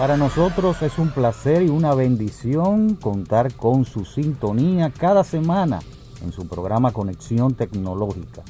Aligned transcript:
Para 0.00 0.16
nosotros 0.16 0.80
es 0.80 0.98
un 0.98 1.10
placer 1.10 1.60
y 1.60 1.68
una 1.68 1.92
bendición 1.92 2.94
contar 2.94 3.52
con 3.52 3.84
su 3.84 4.06
sintonía 4.06 4.90
cada 4.90 5.24
semana 5.24 5.80
en 6.24 6.32
su 6.32 6.48
programa 6.48 6.90
Conexión 6.90 7.52
Tecnológica, 7.52 8.40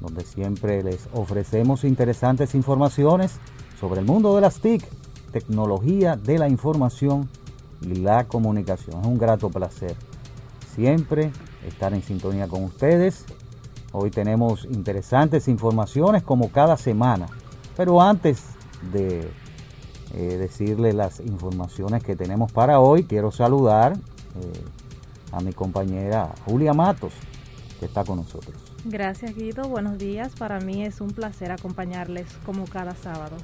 donde 0.00 0.24
siempre 0.24 0.82
les 0.82 1.06
ofrecemos 1.12 1.84
interesantes 1.84 2.54
informaciones 2.54 3.32
sobre 3.78 4.00
el 4.00 4.06
mundo 4.06 4.34
de 4.34 4.40
las 4.40 4.60
TIC, 4.60 4.82
tecnología 5.30 6.16
de 6.16 6.38
la 6.38 6.48
información 6.48 7.28
y 7.82 7.96
la 7.96 8.24
comunicación. 8.24 9.02
Es 9.02 9.06
un 9.06 9.18
grato 9.18 9.50
placer 9.50 9.94
siempre 10.74 11.32
estar 11.66 11.92
en 11.92 12.02
sintonía 12.02 12.48
con 12.48 12.64
ustedes. 12.64 13.26
Hoy 13.92 14.10
tenemos 14.10 14.64
interesantes 14.64 15.48
informaciones 15.48 16.22
como 16.22 16.50
cada 16.50 16.78
semana, 16.78 17.26
pero 17.76 18.00
antes 18.00 18.42
de 18.90 19.30
eh, 20.14 20.36
decirle 20.38 20.92
las 20.92 21.20
informaciones 21.20 22.02
que 22.02 22.16
tenemos 22.16 22.52
para 22.52 22.80
hoy. 22.80 23.04
Quiero 23.04 23.30
saludar 23.30 23.92
eh, 23.92 24.64
a 25.32 25.40
mi 25.40 25.52
compañera 25.52 26.32
Julia 26.46 26.72
Matos, 26.72 27.12
que 27.78 27.86
está 27.86 28.04
con 28.04 28.16
nosotros. 28.16 28.56
Gracias 28.84 29.34
Guido, 29.34 29.68
buenos 29.68 29.98
días. 29.98 30.32
Para 30.38 30.60
mí 30.60 30.82
es 30.82 31.00
un 31.00 31.10
placer 31.10 31.50
acompañarles 31.50 32.26
como 32.46 32.64
cada 32.64 32.94
sábado. 32.94 33.36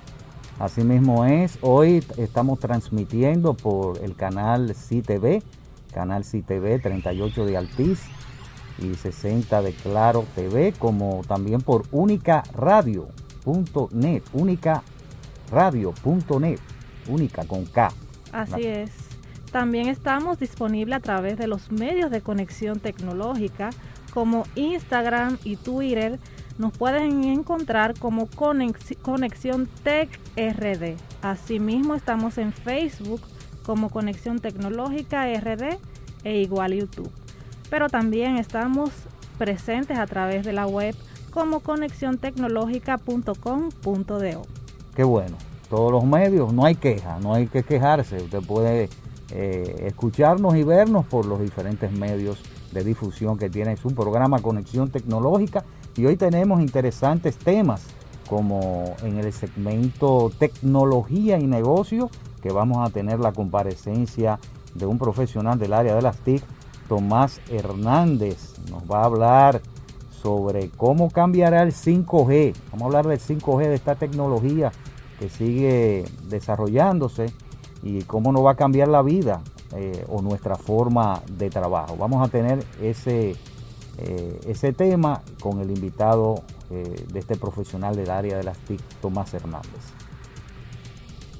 Así 0.59 0.85
mismo 0.85 1.25
es, 1.25 1.59
hoy 1.63 2.05
estamos 2.17 2.61
transmitiendo 2.61 3.55
por 3.55 3.99
el 4.03 4.15
canal 4.15 4.73
CTV, 4.73 5.43
canal 5.93 6.23
CTV 6.23 6.81
38 6.81 7.45
de 7.45 7.57
Altiz 7.57 8.01
y 8.79 8.95
60 8.95 9.63
de 9.63 9.73
Claro 9.73 10.25
TV, 10.35 10.73
como 10.79 11.23
también 11.27 11.61
por 11.61 11.83
unicaradio.net, 11.91 14.23
única 14.33 14.85
radio.net, 15.55 16.59
única 17.09 17.45
con 17.47 17.65
K. 17.65 17.91
Así 18.33 18.67
es. 18.67 18.91
También 19.53 19.89
estamos 19.89 20.39
disponibles 20.41 20.97
a 20.97 21.01
través 21.01 21.39
de 21.39 21.47
los 21.47 21.71
medios 21.71 22.11
de 22.11 22.21
conexión 22.21 22.81
tecnológica 22.81 23.71
como 24.13 24.45
Instagram 24.57 25.39
y 25.45 25.55
Twitter. 25.57 26.19
Nos 26.59 26.77
pueden 26.77 27.23
encontrar 27.25 27.95
como 27.99 28.27
Conex- 28.29 28.97
Conexión 29.01 29.69
Tech 29.85 30.09
RD. 30.37 30.97
Asimismo 31.23 31.95
estamos 31.95 32.37
en 32.39 32.53
Facebook 32.53 33.21
como 33.65 33.91
Conexión 33.91 34.41
Tecnológica 34.41 35.27
RD 35.33 35.79
e 36.25 36.39
igual 36.41 36.75
YouTube. 36.75 37.11
Pero 37.71 37.89
también 37.89 38.37
estamos 38.37 38.91
presentes 39.39 39.99
a 39.99 40.07
través 40.07 40.45
de 40.45 40.53
la 40.53 40.67
web 40.67 40.95
como 41.31 41.61
conexióntecnológica.com.do. 41.61 44.43
Qué 44.95 45.05
bueno. 45.05 45.37
Todos 45.75 45.91
los 45.91 46.05
medios, 46.05 46.53
no 46.53 46.65
hay 46.65 46.77
queja, 46.77 47.19
no 47.19 47.35
hay 47.35 47.49
que 47.49 47.65
quejarse. 47.65 48.19
Usted 48.19 48.41
puede 48.47 48.89
eh, 49.33 49.87
escucharnos 49.89 50.55
y 50.55 50.63
vernos 50.63 51.05
por 51.05 51.27
los 51.27 51.41
diferentes 51.41 51.91
medios 51.91 52.41
de 52.71 52.85
difusión 52.85 53.37
que 53.37 53.51
tiene 53.51 53.77
su 53.77 53.93
programa 53.93 54.39
Conexión 54.39 54.91
Tecnológica. 54.91 55.65
Y 55.97 56.07
hoy 56.07 56.17
tenemos 56.17 56.61
interesantes 56.61 57.37
temas 57.37 57.89
como 58.29 58.95
en 59.03 59.19
el 59.19 59.33
segmento 59.33 60.31
tecnología 60.39 61.41
y 61.41 61.49
negocio, 61.49 62.09
que 62.41 62.53
vamos 62.53 62.89
a 62.89 62.93
tener 62.93 63.19
la 63.19 63.33
comparecencia 63.33 64.39
de 64.77 64.87
un 64.87 64.97
profesional 64.97 65.59
del 65.59 65.73
área 65.73 65.97
de 65.97 66.03
las 66.03 66.19
TIC, 66.19 66.45
Tomás 66.89 67.41
Hernández. 67.51 68.61
Nos 68.71 68.85
va 68.89 69.01
a 69.01 69.07
hablar 69.07 69.61
sobre 70.23 70.69
cómo 70.69 71.11
cambiará 71.11 71.65
el 71.65 71.73
5G. 71.73 72.55
Vamos 72.71 72.83
a 72.83 72.85
hablar 72.85 73.09
del 73.09 73.19
5G, 73.19 73.71
de 73.71 73.75
esta 73.75 73.97
tecnología 73.97 74.71
que 75.19 75.29
sigue 75.29 76.05
desarrollándose 76.29 77.27
y 77.83 78.03
cómo 78.03 78.33
nos 78.33 78.45
va 78.45 78.53
a 78.53 78.57
cambiar 78.57 78.89
la 78.89 79.03
vida 79.03 79.43
eh, 79.77 80.05
o 80.09 80.23
nuestra 80.23 80.57
forma 80.57 81.23
de 81.39 81.51
trabajo. 81.51 81.97
Vamos 81.97 82.27
a 82.27 82.31
tener 82.31 82.65
ese, 82.81 83.37
eh, 83.99 84.41
ese 84.47 84.73
tema 84.73 85.23
con 85.41 85.61
el 85.61 85.71
invitado 85.71 86.43
eh, 86.71 87.07
de 87.13 87.21
este 87.21 87.37
profesional 87.37 87.95
del 87.95 88.11
área 88.11 88.39
de 88.39 88.43
las 88.43 88.57
TIC, 88.59 88.81
Tomás 89.03 89.35
Hernández. 89.35 89.93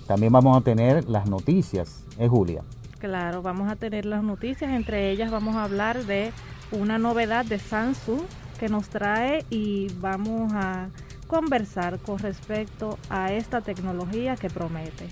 También 0.07 0.33
vamos 0.33 0.57
a 0.57 0.61
tener 0.61 1.09
las 1.09 1.27
noticias, 1.27 2.05
¿eh, 2.19 2.29
Julia? 2.29 2.63
Claro, 2.99 3.41
vamos 3.41 3.71
a 3.71 3.77
tener 3.77 4.05
las 4.05 4.23
noticias, 4.23 4.71
entre 4.71 5.11
ellas 5.11 5.31
vamos 5.31 5.57
a 5.57 5.65
hablar 5.65 6.05
de 6.05 6.31
una 6.73 6.99
novedad 6.99 7.47
de 7.47 7.59
Samsung 7.59 8.21
que 8.61 8.69
nos 8.69 8.89
trae 8.89 9.47
y 9.49 9.89
vamos 10.01 10.53
a 10.53 10.89
conversar 11.35 11.99
con 11.99 12.21
respecto 12.21 12.97
a 13.11 13.33
esta 13.33 13.61
tecnología 13.61 14.37
que 14.37 14.49
promete. 14.49 15.09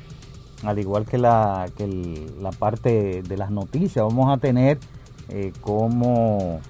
al 0.62 0.78
igual 0.78 1.05
que 1.05 1.19
la, 1.19 1.69
que 1.77 1.88
la 2.41 2.53
parte 2.53 3.22
de 3.22 3.37
las 3.37 3.50
noticias, 3.50 4.05
vamos 4.05 4.32
a 4.32 4.37
tener 4.37 4.78
eh, 5.28 5.53
como 5.61 6.61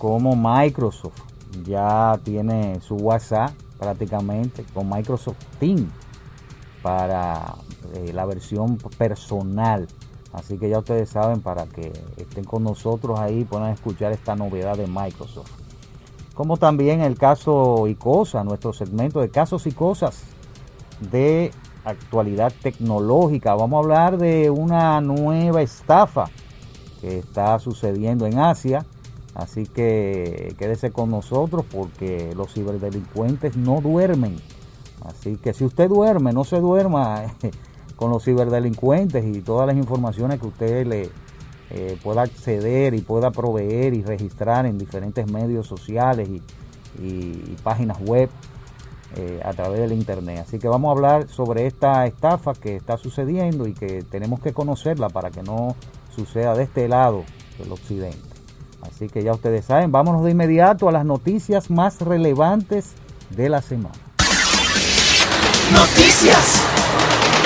Microsoft 0.00 1.20
ya 1.66 2.18
tiene 2.24 2.80
su 2.80 2.94
WhatsApp 2.94 3.50
prácticamente 3.78 4.64
con 4.72 4.88
Microsoft 4.88 5.44
Teams 5.60 5.92
para 6.82 7.56
eh, 7.92 8.12
la 8.14 8.24
versión 8.24 8.78
personal. 8.96 9.88
Así 10.32 10.56
que 10.58 10.70
ya 10.70 10.78
ustedes 10.78 11.10
saben 11.10 11.42
para 11.42 11.66
que 11.66 11.92
estén 12.16 12.44
con 12.44 12.64
nosotros 12.64 13.20
ahí, 13.20 13.44
puedan 13.44 13.72
escuchar 13.72 14.12
esta 14.12 14.34
novedad 14.34 14.76
de 14.78 14.86
Microsoft. 14.86 15.63
Como 16.34 16.56
también 16.56 17.00
el 17.00 17.16
caso 17.16 17.86
y 17.86 17.94
cosas, 17.94 18.44
nuestro 18.44 18.72
segmento 18.72 19.20
de 19.20 19.30
casos 19.30 19.66
y 19.66 19.72
cosas 19.72 20.24
de 21.12 21.52
actualidad 21.84 22.52
tecnológica. 22.62 23.54
Vamos 23.54 23.76
a 23.76 23.84
hablar 23.84 24.18
de 24.18 24.50
una 24.50 25.00
nueva 25.00 25.62
estafa 25.62 26.26
que 27.00 27.18
está 27.18 27.58
sucediendo 27.58 28.26
en 28.26 28.38
Asia. 28.38 28.84
Así 29.34 29.66
que 29.66 30.54
quédese 30.58 30.90
con 30.90 31.10
nosotros 31.10 31.64
porque 31.70 32.32
los 32.36 32.52
ciberdelincuentes 32.52 33.56
no 33.56 33.80
duermen. 33.80 34.36
Así 35.04 35.36
que 35.36 35.52
si 35.52 35.64
usted 35.64 35.88
duerme, 35.88 36.32
no 36.32 36.44
se 36.44 36.60
duerma 36.60 37.24
con 37.96 38.10
los 38.10 38.24
ciberdelincuentes 38.24 39.24
y 39.24 39.40
todas 39.40 39.66
las 39.66 39.76
informaciones 39.76 40.40
que 40.40 40.46
usted 40.46 40.86
le 40.86 41.10
eh, 41.70 41.98
pueda 42.02 42.22
acceder 42.22 42.94
y 42.94 43.00
pueda 43.00 43.30
proveer 43.30 43.94
y 43.94 44.02
registrar 44.02 44.66
en 44.66 44.78
diferentes 44.78 45.30
medios 45.30 45.66
sociales 45.66 46.28
y, 46.28 46.42
y- 47.02 47.42
y 47.52 47.56
páginas 47.62 47.98
web 48.00 48.28
eh, 49.16 49.40
a 49.44 49.52
través 49.52 49.80
del 49.80 49.92
internet. 49.92 50.44
Así 50.46 50.58
que 50.58 50.68
vamos 50.68 50.88
a 50.88 50.92
hablar 50.92 51.28
sobre 51.28 51.66
esta 51.66 52.04
estafa 52.06 52.52
que 52.54 52.76
está 52.76 52.96
sucediendo 52.98 53.66
y 53.66 53.72
que 53.74 54.02
tenemos 54.02 54.40
que 54.40 54.52
conocerla 54.52 55.08
para 55.08 55.30
que 55.30 55.42
no 55.42 55.76
suceda 56.14 56.54
de 56.54 56.64
este 56.64 56.88
lado 56.88 57.24
del 57.58 57.72
occidente. 57.72 58.18
Así 58.82 59.08
que 59.08 59.22
ya 59.22 59.32
ustedes 59.32 59.64
saben, 59.64 59.90
vámonos 59.92 60.24
de 60.24 60.32
inmediato 60.32 60.88
a 60.88 60.92
las 60.92 61.04
noticias 61.06 61.70
más 61.70 62.00
relevantes 62.00 62.92
de 63.30 63.48
la 63.48 63.62
semana. 63.62 63.94
Noticias. 65.72 66.62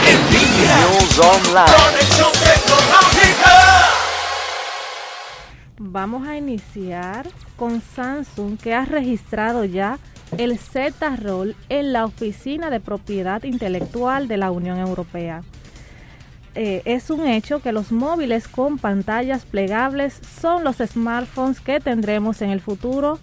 En 0.06 0.18
línea. 0.32 0.76
News 0.80 1.18
Online. 1.18 2.57
Vamos 5.80 6.26
a 6.26 6.36
iniciar 6.36 7.28
con 7.56 7.80
Samsung 7.80 8.58
que 8.58 8.74
ha 8.74 8.84
registrado 8.84 9.64
ya 9.64 10.00
el 10.36 10.58
Z-Roll 10.58 11.54
en 11.68 11.92
la 11.92 12.04
Oficina 12.04 12.68
de 12.68 12.80
Propiedad 12.80 13.44
Intelectual 13.44 14.26
de 14.26 14.38
la 14.38 14.50
Unión 14.50 14.78
Europea. 14.78 15.42
Eh, 16.56 16.82
es 16.84 17.10
un 17.10 17.28
hecho 17.28 17.62
que 17.62 17.70
los 17.70 17.92
móviles 17.92 18.48
con 18.48 18.78
pantallas 18.78 19.44
plegables 19.44 20.20
son 20.40 20.64
los 20.64 20.78
smartphones 20.78 21.60
que 21.60 21.78
tendremos 21.78 22.42
en 22.42 22.50
el 22.50 22.60
futuro 22.60 23.20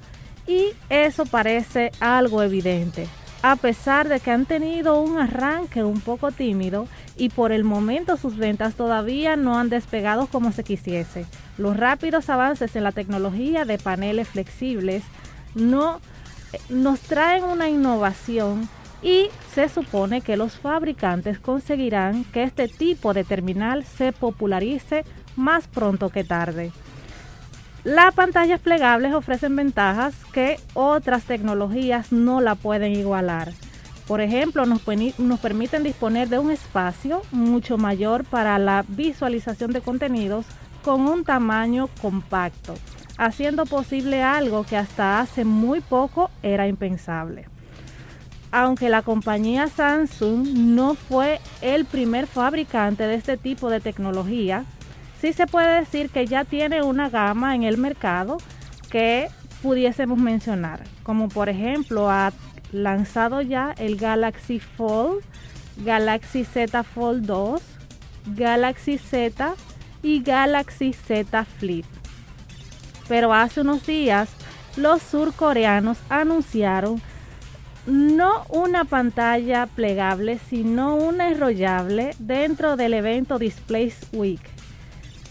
y 0.48 0.68
eso 0.90 1.26
parece 1.26 1.92
algo 2.00 2.42
evidente. 2.42 3.10
A 3.42 3.58
pesar 3.58 4.08
de 4.08 4.22
que 4.22 4.32
han 4.32 4.46
tenido 4.46 5.02
un 5.02 5.20
arranque 5.20 5.84
un 5.84 6.00
poco 6.00 6.32
tímido 6.32 6.88
y 7.18 7.28
por 7.28 7.52
el 7.52 7.66
momento 7.66 8.16
sus 8.16 8.38
ventas 8.38 8.76
todavía 8.76 9.36
no 9.36 9.60
han 9.60 9.68
despegado 9.68 10.28
como 10.28 10.54
se 10.54 10.64
quisiese. 10.64 11.26
Los 11.58 11.78
rápidos 11.78 12.30
avances 12.30 12.76
en 12.76 12.84
la 12.84 12.92
tecnología 12.92 13.66
de 13.66 13.78
paneles 13.78 14.28
flexibles 14.28 15.04
no, 15.54 16.02
eh, 16.52 16.60
nos 16.70 17.00
traen 17.00 17.44
una 17.44 17.70
innovación 17.70 18.68
y 19.02 19.30
se 19.54 19.70
supone 19.70 20.22
que 20.22 20.38
los 20.38 20.58
fabricantes 20.58 21.40
conseguirán 21.40 22.24
que 22.26 22.44
este 22.44 22.68
tipo 22.68 23.14
de 23.14 23.24
terminal 23.24 23.86
se 23.86 24.12
popularice 24.12 25.06
más 25.36 25.68
pronto 25.68 26.10
que 26.10 26.24
tarde. 26.24 26.72
Las 27.84 28.16
pantallas 28.16 28.60
plegables 28.60 29.14
ofrecen 29.14 29.56
ventajas 29.56 30.16
que 30.34 30.60
otras 30.74 31.24
tecnologías 31.26 32.12
no 32.12 32.42
la 32.42 32.56
pueden 32.56 32.94
igualar. 32.94 33.52
Por 34.08 34.22
ejemplo, 34.22 34.66
nos, 34.66 34.82
nos, 35.20 35.40
permiten 35.40 35.84
disponer 35.84 36.28
de 36.30 36.40
un 36.40 36.50
espacio 36.52 37.22
mucho 37.32 37.78
mayor 37.78 38.24
para 38.24 38.58
la 38.58 38.86
visualización 38.88 39.72
de 39.72 39.82
contenidos 39.82 40.46
con 40.86 41.08
un 41.08 41.24
tamaño 41.24 41.90
compacto, 42.00 42.76
haciendo 43.18 43.66
posible 43.66 44.22
algo 44.22 44.64
que 44.64 44.78
hasta 44.78 45.20
hace 45.20 45.44
muy 45.44 45.82
poco 45.82 46.30
era 46.44 46.68
impensable. 46.68 47.48
Aunque 48.52 48.90
la 48.90 49.02
compañía 49.02 49.66
Samsung 49.68 50.48
no 50.48 50.94
fue 50.94 51.42
el 51.62 51.86
primer 51.86 52.28
fabricante 52.28 53.08
de 53.08 53.16
este 53.16 53.36
tipo 53.36 53.72
de 53.72 53.80
tecnología, 53.80 54.64
sí 55.20 55.34
se 55.34 55.48
puede 55.48 55.80
decir 55.80 56.12
que 56.12 56.28
ya 56.28 56.46
tiene 56.46 56.84
una 56.84 57.10
gama 57.10 57.56
en 57.56 57.64
el 57.64 57.80
mercado 57.80 58.38
que 58.92 59.30
pudiésemos 59.64 60.20
mencionar, 60.20 60.84
como 61.02 61.30
por 61.30 61.50
ejemplo 61.50 62.12
ha 62.12 62.32
lanzado 62.72 63.42
ya 63.42 63.74
el 63.80 63.98
Galaxy 63.98 64.60
Fold, 64.60 65.24
Galaxy 65.84 66.44
Z 66.44 66.84
Fold 66.84 67.26
2, 67.26 67.62
Galaxy 68.36 69.00
Z 69.00 69.56
y 70.06 70.22
Galaxy 70.22 70.94
Z 70.94 71.46
Flip. 71.46 71.86
Pero 73.08 73.34
hace 73.34 73.62
unos 73.62 73.88
días 73.88 74.30
los 74.78 75.02
surcoreanos 75.02 75.98
anunciaron 76.10 77.02
no 77.88 78.46
una 78.50 78.86
pantalla 78.86 79.66
plegable, 79.66 80.40
sino 80.48 80.96
una 80.96 81.30
enrollable 81.30 82.16
dentro 82.20 82.78
del 82.78 82.94
evento 82.94 83.40
Displays 83.40 83.98
Week. 84.14 84.42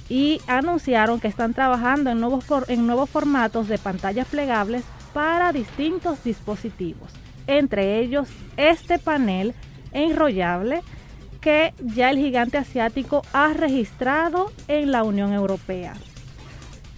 Y 0.09 0.41
anunciaron 0.49 1.21
que 1.21 1.29
están 1.29 1.55
trabajando 1.55 2.11
en 2.11 2.21
nuevos, 2.21 2.45
en 2.67 2.85
nuevos 2.85 3.09
formatos 3.09 3.69
de 3.69 3.79
pantallas 3.79 4.27
plegables 4.27 4.83
para 5.13 5.53
distintos 5.53 6.25
dispositivos. 6.25 7.13
Entre 7.47 8.01
ellos 8.01 8.29
este 8.57 8.99
panel 8.99 9.55
enrollable 9.93 10.83
que 11.45 11.75
ya 11.79 12.09
el 12.09 12.17
gigante 12.17 12.57
asiático 12.57 13.21
ha 13.35 13.53
registrado 13.53 14.51
en 14.67 14.91
la 14.91 15.03
Unión 15.03 15.35
Europea. 15.35 15.93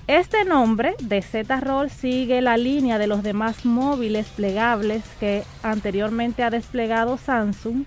Este 0.06 0.44
nombre 0.44 0.94
de 1.00 1.20
Z-Roll 1.20 1.90
sigue 1.90 2.40
la 2.40 2.56
línea 2.56 2.96
de 2.98 3.08
los 3.08 3.25
demás 3.25 3.64
móviles 3.64 4.28
plegables 4.28 5.02
que 5.19 5.43
anteriormente 5.64 6.44
ha 6.44 6.50
desplegado 6.50 7.19
Samsung 7.19 7.87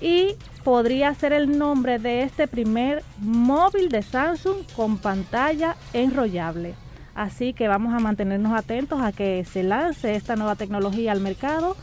y 0.00 0.36
podría 0.62 1.12
ser 1.14 1.32
el 1.32 1.58
nombre 1.58 1.98
de 1.98 2.22
este 2.22 2.46
primer 2.46 3.02
móvil 3.18 3.88
de 3.88 4.02
Samsung 4.02 4.58
con 4.76 4.98
pantalla 4.98 5.74
enrollable. 5.94 6.76
Así 7.16 7.54
que 7.54 7.66
vamos 7.66 7.92
a 7.92 7.98
mantenernos 7.98 8.56
atentos 8.56 9.02
a 9.02 9.10
que 9.10 9.44
se 9.44 9.64
lance 9.64 10.14
esta 10.14 10.36
nueva 10.36 10.54
tecnología 10.54 11.10
al 11.10 11.20
mercado 11.20 11.76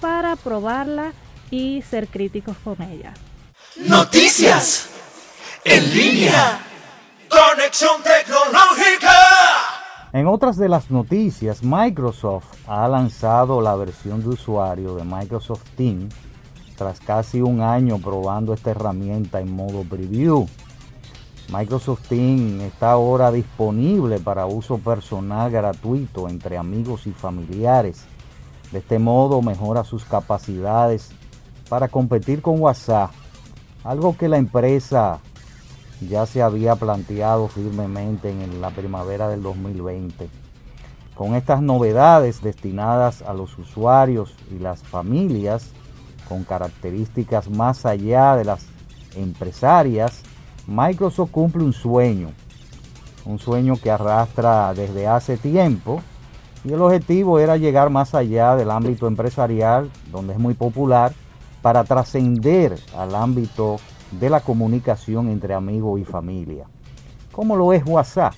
para 0.00 0.34
probarla 0.34 1.12
y 1.52 1.82
ser 1.82 2.08
críticos 2.08 2.56
con 2.64 2.82
ella. 2.82 3.14
Noticias 3.76 4.90
en 5.64 5.94
línea. 5.94 6.60
Conexión 7.30 8.02
tecnológica. 8.02 9.14
En 10.12 10.26
otras 10.26 10.58
de 10.58 10.68
las 10.68 10.90
noticias, 10.90 11.62
Microsoft 11.62 12.44
ha 12.68 12.86
lanzado 12.86 13.62
la 13.62 13.74
versión 13.74 14.20
de 14.20 14.28
usuario 14.28 14.94
de 14.96 15.04
Microsoft 15.04 15.64
Teams 15.74 16.14
tras 16.76 17.00
casi 17.00 17.40
un 17.40 17.62
año 17.62 17.96
probando 17.96 18.52
esta 18.52 18.72
herramienta 18.72 19.40
en 19.40 19.50
modo 19.50 19.84
preview. 19.84 20.46
Microsoft 21.48 22.08
Teams 22.08 22.62
está 22.64 22.92
ahora 22.92 23.32
disponible 23.32 24.18
para 24.18 24.44
uso 24.44 24.76
personal 24.76 25.50
gratuito 25.50 26.28
entre 26.28 26.58
amigos 26.58 27.06
y 27.06 27.12
familiares. 27.12 28.02
De 28.70 28.80
este 28.80 28.98
modo 28.98 29.40
mejora 29.40 29.82
sus 29.82 30.04
capacidades 30.04 31.08
para 31.70 31.88
competir 31.88 32.42
con 32.42 32.60
WhatsApp 32.60 33.12
algo 33.84 34.16
que 34.16 34.28
la 34.28 34.38
empresa 34.38 35.20
ya 36.08 36.26
se 36.26 36.42
había 36.42 36.76
planteado 36.76 37.48
firmemente 37.48 38.30
en 38.30 38.60
la 38.60 38.70
primavera 38.70 39.28
del 39.28 39.42
2020. 39.42 40.28
Con 41.14 41.34
estas 41.34 41.62
novedades 41.62 42.42
destinadas 42.42 43.22
a 43.22 43.34
los 43.34 43.56
usuarios 43.58 44.34
y 44.50 44.58
las 44.58 44.82
familias, 44.82 45.70
con 46.28 46.44
características 46.44 47.50
más 47.50 47.84
allá 47.84 48.36
de 48.36 48.44
las 48.44 48.66
empresarias, 49.14 50.22
Microsoft 50.66 51.30
cumple 51.30 51.64
un 51.64 51.72
sueño, 51.72 52.30
un 53.24 53.38
sueño 53.38 53.76
que 53.76 53.90
arrastra 53.90 54.72
desde 54.74 55.06
hace 55.06 55.36
tiempo 55.36 56.00
y 56.64 56.72
el 56.72 56.80
objetivo 56.80 57.38
era 57.38 57.56
llegar 57.56 57.90
más 57.90 58.14
allá 58.14 58.56
del 58.56 58.70
ámbito 58.70 59.06
empresarial, 59.06 59.90
donde 60.10 60.32
es 60.34 60.38
muy 60.38 60.54
popular, 60.54 61.12
para 61.62 61.84
trascender 61.84 62.78
al 62.96 63.14
ámbito 63.14 63.76
de 64.10 64.28
la 64.28 64.40
comunicación 64.40 65.28
entre 65.28 65.54
amigos 65.54 66.00
y 66.00 66.04
familia, 66.04 66.66
como 67.30 67.56
lo 67.56 67.72
es 67.72 67.82
WhatsApp. 67.86 68.34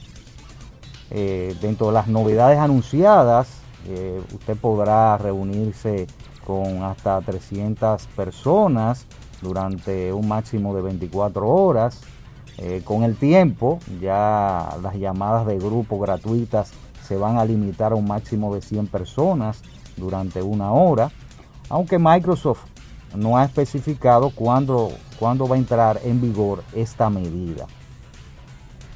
Eh, 1.11 1.57
dentro 1.61 1.89
de 1.89 1.95
las 1.95 2.07
novedades 2.07 2.59
anunciadas, 2.59 3.49
eh, 3.87 4.23
usted 4.33 4.57
podrá 4.57 5.19
reunirse 5.19 6.07
con 6.47 6.83
hasta 6.83 7.21
300 7.21 8.07
personas 8.09 9.07
durante 9.41 10.13
un 10.13 10.29
máximo 10.29 10.75
de 10.75 10.83
24 10.83 11.49
horas. 11.49 12.03
Eh, 12.59 12.83
con 12.85 13.03
el 13.03 13.17
tiempo, 13.17 13.81
ya 14.01 14.77
las 14.83 14.95
llamadas 14.95 15.47
de 15.47 15.59
grupo 15.59 15.99
gratuitas 15.99 16.73
se 17.03 17.17
van 17.17 17.39
a 17.39 17.45
limitar 17.45 17.93
a 17.93 17.97
un 17.97 18.07
máximo 18.07 18.55
de 18.55 18.63
100 18.63 18.87
personas 18.87 19.61
durante 19.97 20.41
una 20.43 20.73
hora, 20.73 21.11
aunque 21.69 21.99
Microsoft 21.99 22.74
no 23.15 23.37
ha 23.37 23.45
especificado 23.45 24.31
cuándo, 24.31 24.93
cuándo 25.19 25.47
va 25.49 25.57
a 25.57 25.59
entrar 25.59 26.01
en 26.05 26.21
vigor 26.21 26.65
esta 26.75 27.11
medida. 27.11 27.67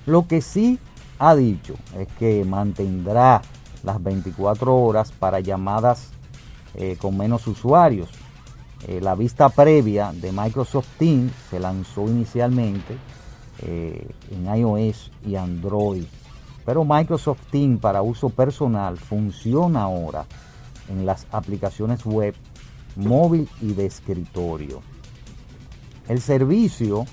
Lo 0.06 0.26
que 0.26 0.40
sí 0.40 0.78
ha 1.18 1.34
dicho 1.34 1.74
es 1.96 2.08
que 2.18 2.44
mantendrá 2.44 3.42
las 3.82 4.02
24 4.02 4.74
horas 4.74 5.12
para 5.12 5.40
llamadas 5.40 6.10
eh, 6.74 6.96
con 7.00 7.16
menos 7.16 7.46
usuarios. 7.46 8.08
Eh, 8.86 9.00
la 9.00 9.14
vista 9.14 9.48
previa 9.48 10.12
de 10.12 10.30
Microsoft 10.32 10.88
Teams 10.98 11.32
se 11.50 11.58
lanzó 11.58 12.02
inicialmente 12.06 12.96
eh, 13.60 14.08
en 14.30 14.54
iOS 14.54 15.10
y 15.26 15.34
Android, 15.34 16.04
pero 16.64 16.84
Microsoft 16.84 17.40
Teams 17.50 17.80
para 17.80 18.02
uso 18.02 18.28
personal 18.30 18.96
funciona 18.96 19.82
ahora 19.82 20.26
en 20.88 21.04
las 21.04 21.26
aplicaciones 21.32 22.04
web 22.04 22.34
móvil 22.99 23.49
y 23.61 23.73
de 23.73 23.87
escritorio. 23.87 24.83
El 26.09 26.21
servicio 26.21 27.07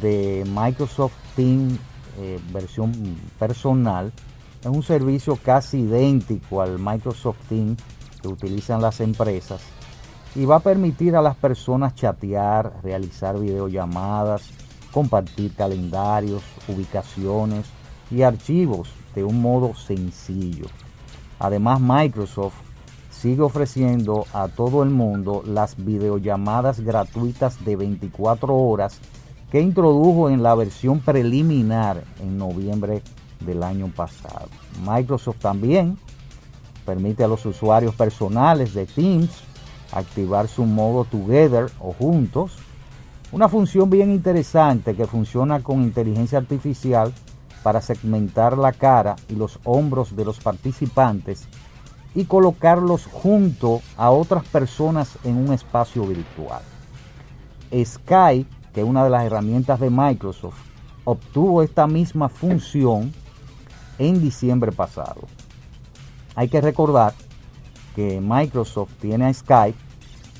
de 0.00 0.44
Microsoft 0.46 1.14
Teams 1.36 1.78
eh, 2.18 2.38
versión 2.52 2.92
personal 3.38 4.12
es 4.60 4.66
un 4.66 4.82
servicio 4.82 5.36
casi 5.36 5.78
idéntico 5.78 6.60
al 6.60 6.78
Microsoft 6.78 7.38
Teams 7.48 7.78
que 8.20 8.28
utilizan 8.28 8.82
las 8.82 9.00
empresas 9.00 9.62
y 10.34 10.44
va 10.44 10.56
a 10.56 10.60
permitir 10.60 11.16
a 11.16 11.22
las 11.22 11.36
personas 11.36 11.94
chatear, 11.94 12.80
realizar 12.82 13.38
videollamadas, 13.38 14.50
compartir 14.92 15.54
calendarios, 15.54 16.42
ubicaciones 16.68 17.66
y 18.10 18.22
archivos 18.22 18.90
de 19.14 19.24
un 19.24 19.40
modo 19.40 19.74
sencillo. 19.74 20.66
Además, 21.38 21.80
Microsoft 21.80 22.69
sigue 23.20 23.42
ofreciendo 23.42 24.24
a 24.32 24.48
todo 24.48 24.82
el 24.82 24.88
mundo 24.88 25.42
las 25.46 25.76
videollamadas 25.76 26.80
gratuitas 26.80 27.62
de 27.66 27.76
24 27.76 28.56
horas 28.56 28.98
que 29.50 29.60
introdujo 29.60 30.30
en 30.30 30.42
la 30.42 30.54
versión 30.54 31.00
preliminar 31.00 32.02
en 32.20 32.38
noviembre 32.38 33.02
del 33.40 33.62
año 33.62 33.88
pasado. 33.94 34.48
Microsoft 34.86 35.38
también 35.40 35.98
permite 36.86 37.22
a 37.22 37.28
los 37.28 37.44
usuarios 37.44 37.94
personales 37.94 38.72
de 38.72 38.86
Teams 38.86 39.30
activar 39.92 40.48
su 40.48 40.64
modo 40.64 41.04
Together 41.04 41.70
o 41.78 41.92
Juntos, 41.92 42.52
una 43.32 43.48
función 43.50 43.90
bien 43.90 44.10
interesante 44.12 44.94
que 44.94 45.06
funciona 45.06 45.62
con 45.62 45.82
inteligencia 45.82 46.38
artificial 46.38 47.12
para 47.62 47.82
segmentar 47.82 48.56
la 48.56 48.72
cara 48.72 49.16
y 49.28 49.34
los 49.34 49.58
hombros 49.64 50.16
de 50.16 50.24
los 50.24 50.40
participantes 50.40 51.46
y 52.14 52.24
colocarlos 52.24 53.06
junto 53.06 53.80
a 53.96 54.10
otras 54.10 54.44
personas 54.44 55.18
en 55.24 55.36
un 55.36 55.52
espacio 55.52 56.04
virtual. 56.06 56.62
Skype, 57.72 58.50
que 58.72 58.80
es 58.80 58.86
una 58.86 59.04
de 59.04 59.10
las 59.10 59.24
herramientas 59.24 59.78
de 59.80 59.90
Microsoft, 59.90 60.58
obtuvo 61.04 61.62
esta 61.62 61.86
misma 61.86 62.28
función 62.28 63.12
en 63.98 64.20
diciembre 64.20 64.72
pasado. 64.72 65.22
Hay 66.34 66.48
que 66.48 66.60
recordar 66.60 67.14
que 67.94 68.20
Microsoft 68.20 68.92
tiene 69.00 69.26
a 69.26 69.34
Skype 69.34 69.76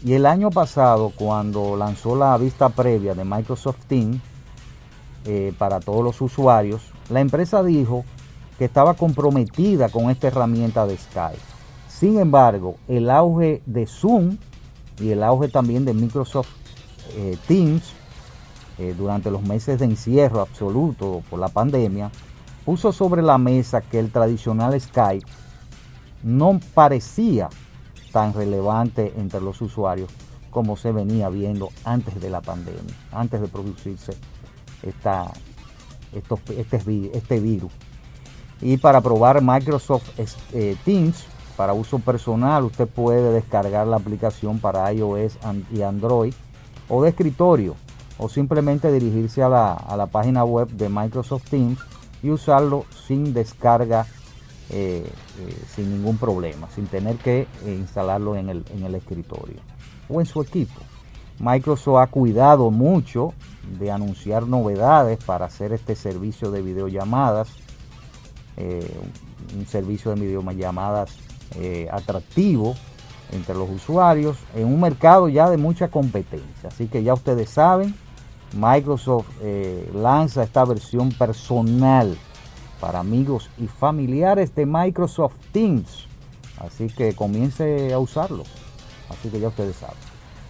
Y 0.03 0.15
el 0.15 0.25
año 0.25 0.51
pasado, 0.51 1.13
cuando 1.15 1.77
lanzó 1.77 2.17
la 2.17 2.37
vista 2.39 2.71
previa 2.71 3.15
de 3.15 3.25
Microsoft 3.25 3.85
Teams 3.87 4.19
eh, 5.27 5.53
para 5.59 5.79
todos 5.79 6.03
los 6.03 6.19
usuarios, 6.23 6.81
la 7.11 7.21
empresa 7.21 7.63
dijo 7.63 8.05
que 8.59 8.65
estaba 8.65 8.95
comprometida 8.95 9.91
con 9.91 10.09
esta 10.09 10.29
herramienta 10.29 10.87
de 10.87 10.97
Skype. 10.97 11.50
Sin 12.01 12.19
embargo, 12.19 12.79
el 12.89 13.11
auge 13.11 13.61
de 13.67 13.87
Zoom 13.87 14.39
y 14.99 15.11
el 15.11 15.23
auge 15.23 15.49
también 15.49 15.85
de 15.85 15.93
Microsoft 15.93 16.49
eh, 17.15 17.37
Teams 17.47 17.93
eh, 18.79 18.95
durante 18.97 19.31
los 19.31 19.43
meses 19.43 19.79
de 19.79 19.85
encierro 19.85 20.41
absoluto 20.41 21.23
por 21.29 21.39
la 21.39 21.49
pandemia, 21.49 22.11
puso 22.65 22.91
sobre 22.93 23.21
la 23.21 23.37
mesa 23.37 23.83
que 23.83 23.99
el 23.99 24.11
tradicional 24.11 24.81
Skype 24.81 25.27
no 26.23 26.59
parecía 26.73 27.51
tan 28.13 28.33
relevante 28.33 29.13
entre 29.19 29.43
los 29.43 29.61
usuarios 29.61 30.09
como 30.51 30.79
se 30.79 30.93
venía 30.93 31.29
viendo 31.29 31.69
antes 31.85 32.19
de 32.19 32.31
la 32.31 32.41
pandemia, 32.41 32.95
antes 33.13 33.43
de 33.43 33.49
producirse 33.49 34.13
esta, 34.83 35.31
este, 36.15 37.11
este 37.13 37.41
virus. 37.41 37.73
Y 38.63 38.79
para 38.79 39.03
probar 39.03 39.43
Microsoft 39.43 40.19
eh, 40.55 40.77
Teams 40.87 41.27
para 41.57 41.73
uso 41.73 41.99
personal, 41.99 42.65
usted 42.65 42.89
puede 42.89 43.33
descargar 43.33 43.87
la 43.87 43.97
aplicación 43.97 44.59
para 44.59 44.93
iOS 44.93 45.39
y 45.73 45.83
Android 45.83 46.35
o 46.89 47.03
de 47.03 47.11
escritorio 47.11 47.77
o 48.19 48.29
simplemente 48.29 48.93
dirigirse 48.93 49.43
a 49.43 49.49
la, 49.49 50.07
página 50.07 50.45
web 50.45 50.69
de 50.69 50.89
Microsoft 50.89 51.49
Teams 51.49 51.79
y 52.23 52.31
usarlo 52.31 52.85
sin 53.07 53.33
descarga, 53.33 54.07
eh, 54.69 55.11
eh, 55.39 55.63
sin 55.75 55.91
ningún 55.91 56.19
problema, 56.19 56.69
sin 56.75 56.87
tener 56.87 57.17
que 57.17 57.47
instalarlo 57.67 58.37
en 58.37 58.51
el, 58.51 58.65
en 58.75 58.85
el 58.85 58.95
escritorio 58.95 59.61
o 60.09 60.21
en 60.21 60.27
su 60.27 60.43
equipo. 60.43 60.81
Microsoft 61.39 61.97
ha 61.97 62.07
cuidado 62.09 62.71
mucho 62.71 63.33
de 63.79 63.91
anunciar 63.91 64.47
novedades 64.47 65.19
para 65.25 65.47
hacer 65.47 65.73
este 65.73 65.97
servicio 65.97 66.51
de 66.51 66.61
videollamadas, 66.61 67.49
eh, 68.59 68.87
un 69.57 69.67
servicio 69.67 70.15
de 70.15 70.21
videollamadas 70.21 71.17
eh, 71.57 71.89
atractivo 71.91 72.75
entre 73.33 73.55
los 73.55 73.71
usuarios 73.71 74.37
en 74.55 74.67
un 74.67 74.81
mercado 74.81 75.29
ya 75.29 75.49
de 75.49 75.57
mucha 75.57 75.89
competencia. 75.89 76.69
Así 76.69 76.87
que 76.87 77.03
ya 77.03 77.15
ustedes 77.15 77.51
saben, 77.51 77.95
Microsoft 78.53 79.27
eh, 79.43 79.91
lanza 79.95 80.43
esta 80.43 80.65
versión 80.65 81.11
personal 81.13 82.17
para 82.81 83.01
amigos 83.01 83.51
y 83.59 83.67
familiares 83.67 84.55
de 84.55 84.67
Microsoft 84.67 85.37
Teams. 85.53 86.07
Así 86.59 86.89
que 86.89 87.15
comience 87.15 87.93
a 87.93 87.99
usarlo. 87.99 88.45
Así 89.09 89.29
que 89.29 89.41
ya 89.41 89.49
ustedes 89.49 89.77
saben. 89.77 89.97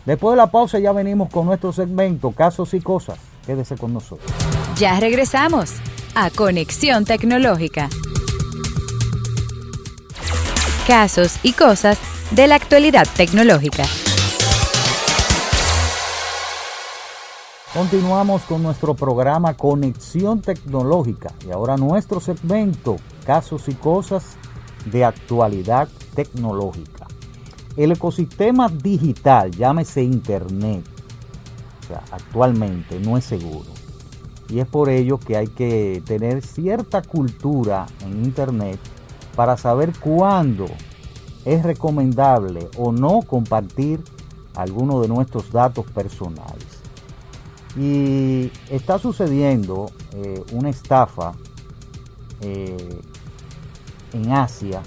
Después 0.07 0.33
de 0.33 0.37
la 0.39 0.51
pausa 0.51 0.79
ya 0.79 0.93
venimos 0.93 1.31
con 1.31 1.47
nuestro 1.47 1.73
segmento 1.73 2.33
Casos 2.33 2.75
y 2.75 2.81
Cosas. 2.81 3.19
Quédese 3.47 3.77
con 3.77 3.93
nosotros. 3.93 4.31
Ya 4.77 4.99
regresamos 4.99 5.77
a 6.15 6.31
Conexión 6.31 7.05
Tecnológica. 7.05 7.89
Casos 10.91 11.39
y 11.45 11.53
cosas 11.53 12.01
de 12.33 12.49
la 12.49 12.57
actualidad 12.57 13.07
tecnológica. 13.17 13.85
Continuamos 17.73 18.43
con 18.43 18.65
nuestro 18.65 18.95
programa 18.95 19.57
Conexión 19.57 20.41
Tecnológica 20.41 21.33
y 21.47 21.53
ahora 21.53 21.77
nuestro 21.77 22.19
segmento 22.19 22.97
Casos 23.25 23.69
y 23.69 23.75
cosas 23.75 24.37
de 24.87 25.05
actualidad 25.05 25.89
tecnológica. 26.17 27.07
El 27.77 27.93
ecosistema 27.93 28.69
digital, 28.69 29.53
llámese 29.53 30.03
Internet, 30.03 30.85
actualmente 32.11 32.99
no 32.99 33.17
es 33.17 33.25
seguro. 33.25 33.71
Y 34.49 34.59
es 34.59 34.67
por 34.67 34.89
ello 34.89 35.21
que 35.21 35.37
hay 35.37 35.47
que 35.47 36.03
tener 36.05 36.43
cierta 36.43 37.01
cultura 37.01 37.87
en 38.01 38.25
Internet 38.25 38.81
para 39.35 39.57
saber 39.57 39.93
cuándo 39.99 40.67
es 41.45 41.63
recomendable 41.63 42.69
o 42.77 42.93
no 42.93 43.23
compartir 43.23 44.03
algunos 44.55 45.03
de 45.03 45.09
nuestros 45.09 45.51
datos 45.51 45.87
personales. 45.87 46.81
Y 47.77 48.51
está 48.69 48.99
sucediendo 48.99 49.91
eh, 50.13 50.43
una 50.53 50.71
estafa 50.71 51.33
eh, 52.41 53.01
en 54.13 54.33
Asia 54.33 54.83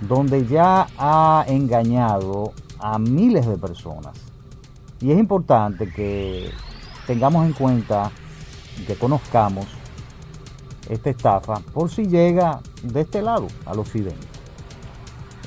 donde 0.00 0.46
ya 0.46 0.88
ha 0.98 1.44
engañado 1.48 2.52
a 2.78 2.98
miles 2.98 3.46
de 3.46 3.56
personas. 3.56 4.16
Y 5.00 5.10
es 5.10 5.18
importante 5.18 5.90
que 5.90 6.50
tengamos 7.06 7.46
en 7.46 7.52
cuenta, 7.52 8.10
que 8.86 8.94
conozcamos 8.94 9.66
esta 10.88 11.10
estafa 11.10 11.60
por 11.72 11.90
si 11.90 12.06
llega 12.06 12.60
de 12.92 13.02
este 13.02 13.22
lado, 13.22 13.46
al 13.64 13.78
occidente. 13.78 14.26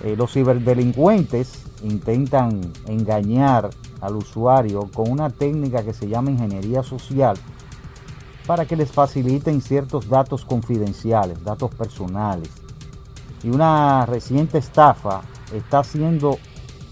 Eh, 0.03 0.15
los 0.15 0.31
ciberdelincuentes 0.31 1.63
intentan 1.83 2.61
engañar 2.87 3.69
al 4.01 4.15
usuario 4.15 4.89
con 4.93 5.09
una 5.09 5.29
técnica 5.29 5.83
que 5.83 5.93
se 5.93 6.07
llama 6.07 6.31
ingeniería 6.31 6.83
social 6.83 7.37
para 8.47 8.65
que 8.65 8.75
les 8.75 8.91
faciliten 8.91 9.61
ciertos 9.61 10.09
datos 10.09 10.45
confidenciales, 10.45 11.43
datos 11.43 11.73
personales, 11.75 12.49
y 13.43 13.49
una 13.49 14.05
reciente 14.05 14.57
estafa 14.57 15.21
está 15.53 15.79
haciendo 15.79 16.37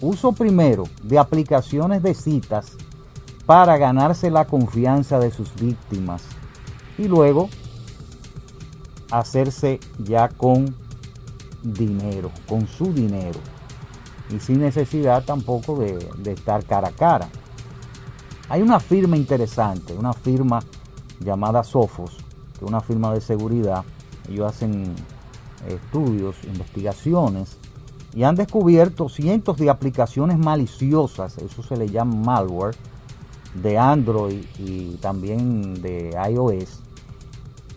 uso 0.01 0.31
primero 0.31 0.83
de 1.03 1.17
aplicaciones 1.17 2.03
de 2.03 2.13
citas 2.13 2.73
para 3.45 3.77
ganarse 3.77 4.29
la 4.29 4.45
confianza 4.45 5.19
de 5.19 5.31
sus 5.31 5.53
víctimas 5.55 6.23
y 6.97 7.07
luego 7.07 7.49
hacerse 9.11 9.79
ya 9.99 10.29
con 10.29 10.75
dinero, 11.63 12.31
con 12.47 12.67
su 12.67 12.93
dinero 12.93 13.39
y 14.29 14.39
sin 14.39 14.59
necesidad 14.59 15.23
tampoco 15.23 15.77
de, 15.77 16.31
estar 16.31 16.63
cara 16.65 16.89
a 16.89 16.91
cara. 16.91 17.29
Hay 18.49 18.61
una 18.61 18.79
firma 18.79 19.17
interesante, 19.17 19.93
una 19.93 20.13
firma 20.13 20.59
llamada 21.19 21.63
Sophos, 21.63 22.17
que 22.57 22.65
es 22.65 22.69
una 22.69 22.81
firma 22.81 23.13
de 23.13 23.21
seguridad. 23.21 23.83
Ellos 24.29 24.47
hacen 24.47 24.95
estudios, 25.67 26.35
investigaciones, 26.43 27.57
y 28.13 28.23
han 28.23 28.35
descubierto 28.35 29.09
cientos 29.09 29.57
de 29.57 29.69
aplicaciones 29.69 30.37
maliciosas, 30.37 31.37
eso 31.37 31.61
se 31.61 31.77
le 31.77 31.89
llama 31.89 32.15
malware, 32.15 32.75
de 33.53 33.77
Android 33.77 34.43
y 34.59 34.95
también 34.95 35.81
de 35.81 36.15
iOS, 36.29 36.81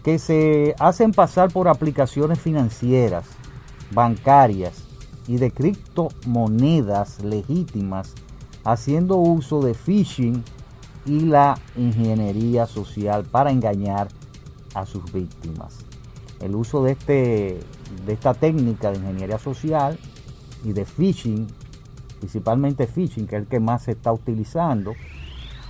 que 0.04 0.18
se 0.18 0.74
hacen 0.78 1.12
pasar 1.12 1.52
por 1.52 1.68
aplicaciones 1.68 2.40
financieras, 2.40 3.26
bancarias 3.92 4.84
y 5.26 5.36
de 5.36 5.50
criptomonedas 5.50 7.22
legítimas, 7.22 8.14
haciendo 8.64 9.16
uso 9.16 9.60
de 9.62 9.74
phishing 9.74 10.42
y 11.06 11.20
la 11.20 11.58
ingeniería 11.76 12.66
social 12.66 13.24
para 13.24 13.50
engañar 13.50 14.08
a 14.74 14.86
sus 14.86 15.12
víctimas. 15.12 15.78
El 16.40 16.54
uso 16.54 16.82
de, 16.82 16.92
este, 16.92 17.60
de 18.06 18.12
esta 18.12 18.34
técnica 18.34 18.90
de 18.90 18.98
ingeniería 18.98 19.38
social 19.38 19.98
y 20.64 20.72
de 20.72 20.84
phishing, 20.84 21.46
principalmente 22.18 22.86
phishing, 22.86 23.26
que 23.26 23.36
es 23.36 23.42
el 23.42 23.48
que 23.48 23.60
más 23.60 23.84
se 23.84 23.92
está 23.92 24.12
utilizando, 24.12 24.94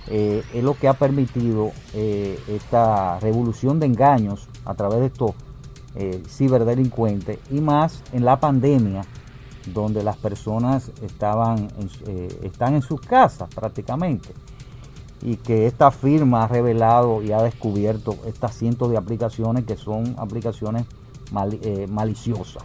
eh, 0.07 0.43
es 0.53 0.63
lo 0.63 0.73
que 0.75 0.87
ha 0.87 0.93
permitido 0.93 1.71
eh, 1.93 2.39
esta 2.47 3.19
revolución 3.19 3.79
de 3.79 3.85
engaños 3.85 4.47
a 4.65 4.73
través 4.73 4.99
de 4.99 5.05
estos 5.07 5.31
eh, 5.95 6.23
ciberdelincuentes 6.27 7.39
y 7.49 7.61
más 7.61 8.01
en 8.11 8.25
la 8.25 8.39
pandemia 8.39 9.03
donde 9.73 10.03
las 10.03 10.17
personas 10.17 10.91
estaban 11.03 11.67
están 12.41 12.73
en 12.73 12.81
sus 12.81 12.99
casas 12.99 13.47
prácticamente 13.53 14.29
y 15.21 15.35
que 15.35 15.67
esta 15.67 15.91
firma 15.91 16.45
ha 16.45 16.47
revelado 16.47 17.21
y 17.21 17.31
ha 17.31 17.43
descubierto 17.43 18.17
estas 18.25 18.55
cientos 18.55 18.89
de 18.89 18.97
aplicaciones 18.97 19.65
que 19.65 19.77
son 19.77 20.15
aplicaciones 20.17 20.85
maliciosas, 21.31 22.63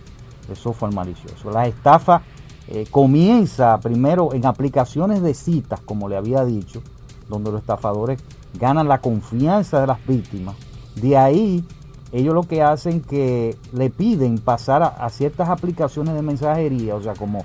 de 0.48 0.56
software 0.56 0.94
malicioso. 0.94 1.50
La 1.50 1.66
estafa 1.66 2.22
eh, 2.68 2.84
comienza 2.90 3.78
primero 3.78 4.32
en 4.34 4.44
aplicaciones 4.44 5.22
de 5.22 5.34
citas, 5.34 5.80
como 5.80 6.08
le 6.08 6.16
había 6.16 6.44
dicho, 6.44 6.82
donde 7.28 7.50
los 7.50 7.60
estafadores 7.60 8.20
ganan 8.58 8.88
la 8.88 9.00
confianza 9.00 9.80
de 9.80 9.86
las 9.86 10.04
víctimas. 10.06 10.56
De 10.94 11.16
ahí 11.16 11.64
ellos 12.12 12.34
lo 12.34 12.44
que 12.44 12.62
hacen 12.62 13.00
que 13.00 13.56
le 13.72 13.90
piden 13.90 14.38
pasar 14.38 14.82
a, 14.82 15.08
ciertas 15.10 15.48
aplicaciones 15.48 16.14
de 16.14 16.22
mensajería, 16.22 16.94
o 16.94 17.02
sea, 17.02 17.14
como, 17.14 17.44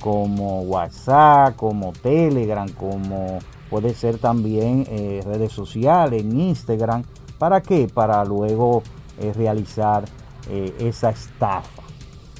como 0.00 0.62
WhatsApp, 0.62 1.56
como 1.56 1.92
Telegram, 1.92 2.68
como 2.70 3.38
puede 3.68 3.94
ser 3.94 4.18
también 4.18 4.86
eh, 4.88 5.22
redes 5.24 5.52
sociales, 5.52 6.22
Instagram. 6.24 7.02
¿Para 7.38 7.60
qué? 7.60 7.88
Para 7.92 8.24
luego 8.24 8.82
eh, 9.20 9.32
realizar 9.34 10.04
eh, 10.48 10.74
esa 10.78 11.10
estafa. 11.10 11.82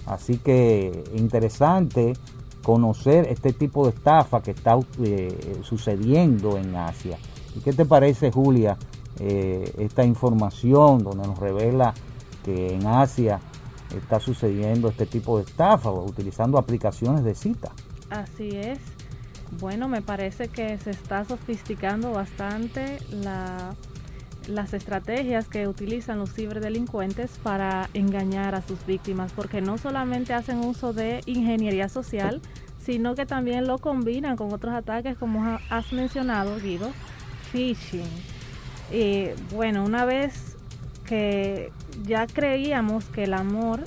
Así 0.06 0.38
que 0.38 1.04
interesante 1.14 2.14
conocer 2.66 3.28
este 3.28 3.52
tipo 3.52 3.84
de 3.84 3.94
estafa 3.94 4.42
que 4.42 4.50
está 4.50 4.76
eh, 4.98 5.60
sucediendo 5.62 6.58
en 6.58 6.74
Asia. 6.74 7.16
¿Y 7.54 7.60
qué 7.60 7.72
te 7.72 7.86
parece, 7.86 8.32
Julia, 8.32 8.76
eh, 9.20 9.72
esta 9.78 10.04
información 10.04 11.04
donde 11.04 11.28
nos 11.28 11.38
revela 11.38 11.94
que 12.44 12.74
en 12.74 12.84
Asia 12.88 13.38
está 13.96 14.18
sucediendo 14.18 14.88
este 14.88 15.06
tipo 15.06 15.38
de 15.38 15.44
estafa 15.44 15.92
utilizando 15.92 16.58
aplicaciones 16.58 17.22
de 17.22 17.36
cita? 17.36 17.70
Así 18.10 18.48
es. 18.48 18.80
Bueno, 19.60 19.86
me 19.86 20.02
parece 20.02 20.48
que 20.48 20.76
se 20.78 20.90
está 20.90 21.24
sofisticando 21.24 22.10
bastante 22.10 22.98
las 24.48 24.74
estrategias 24.74 25.48
que 25.48 25.68
utilizan 25.68 26.18
los 26.18 26.32
ciberdelincuentes 26.32 27.30
para 27.42 27.88
engañar 27.94 28.54
a 28.54 28.62
sus 28.62 28.84
víctimas, 28.86 29.32
porque 29.32 29.60
no 29.60 29.78
solamente 29.78 30.34
hacen 30.34 30.58
uso 30.58 30.92
de 30.92 31.20
ingeniería 31.26 31.88
social, 31.88 32.40
sino 32.78 33.14
que 33.14 33.26
también 33.26 33.66
lo 33.66 33.78
combinan 33.78 34.36
con 34.36 34.52
otros 34.52 34.74
ataques, 34.74 35.16
como 35.18 35.58
has 35.70 35.92
mencionado, 35.92 36.56
Guido, 36.60 36.90
phishing. 37.52 38.08
Y 38.92 39.28
bueno, 39.52 39.84
una 39.84 40.04
vez 40.04 40.56
que 41.04 41.72
ya 42.04 42.26
creíamos 42.26 43.04
que 43.06 43.24
el 43.24 43.34
amor 43.34 43.82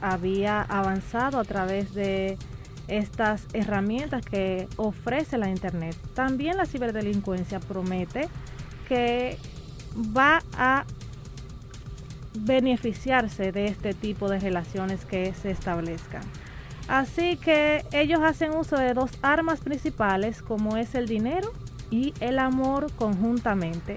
había 0.00 0.62
avanzado 0.62 1.40
a 1.40 1.44
través 1.44 1.94
de 1.94 2.38
estas 2.86 3.46
herramientas 3.52 4.24
que 4.24 4.68
ofrece 4.76 5.38
la 5.38 5.50
Internet. 5.50 5.96
También 6.14 6.56
la 6.56 6.66
ciberdelincuencia 6.66 7.60
promete 7.60 8.28
que 8.88 9.36
va 10.16 10.42
a 10.56 10.84
beneficiarse 12.34 13.52
de 13.52 13.66
este 13.66 13.94
tipo 13.94 14.28
de 14.28 14.38
relaciones 14.38 15.04
que 15.04 15.32
se 15.34 15.50
establezcan. 15.50 16.22
Así 16.88 17.36
que 17.36 17.84
ellos 17.92 18.20
hacen 18.22 18.54
uso 18.54 18.76
de 18.76 18.94
dos 18.94 19.10
armas 19.22 19.60
principales 19.60 20.40
como 20.40 20.76
es 20.76 20.94
el 20.94 21.06
dinero 21.06 21.52
y 21.90 22.14
el 22.20 22.38
amor 22.38 22.92
conjuntamente 22.94 23.96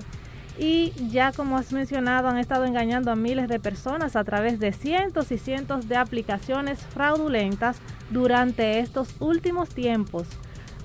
y 0.57 0.93
ya 1.09 1.31
como 1.31 1.57
has 1.57 1.71
mencionado 1.71 2.27
han 2.27 2.37
estado 2.37 2.65
engañando 2.65 3.11
a 3.11 3.15
miles 3.15 3.47
de 3.47 3.59
personas 3.59 4.15
a 4.15 4.23
través 4.23 4.59
de 4.59 4.73
cientos 4.73 5.31
y 5.31 5.37
cientos 5.37 5.87
de 5.87 5.95
aplicaciones 5.95 6.79
fraudulentas 6.79 7.77
durante 8.09 8.79
estos 8.79 9.15
últimos 9.19 9.69
tiempos. 9.69 10.27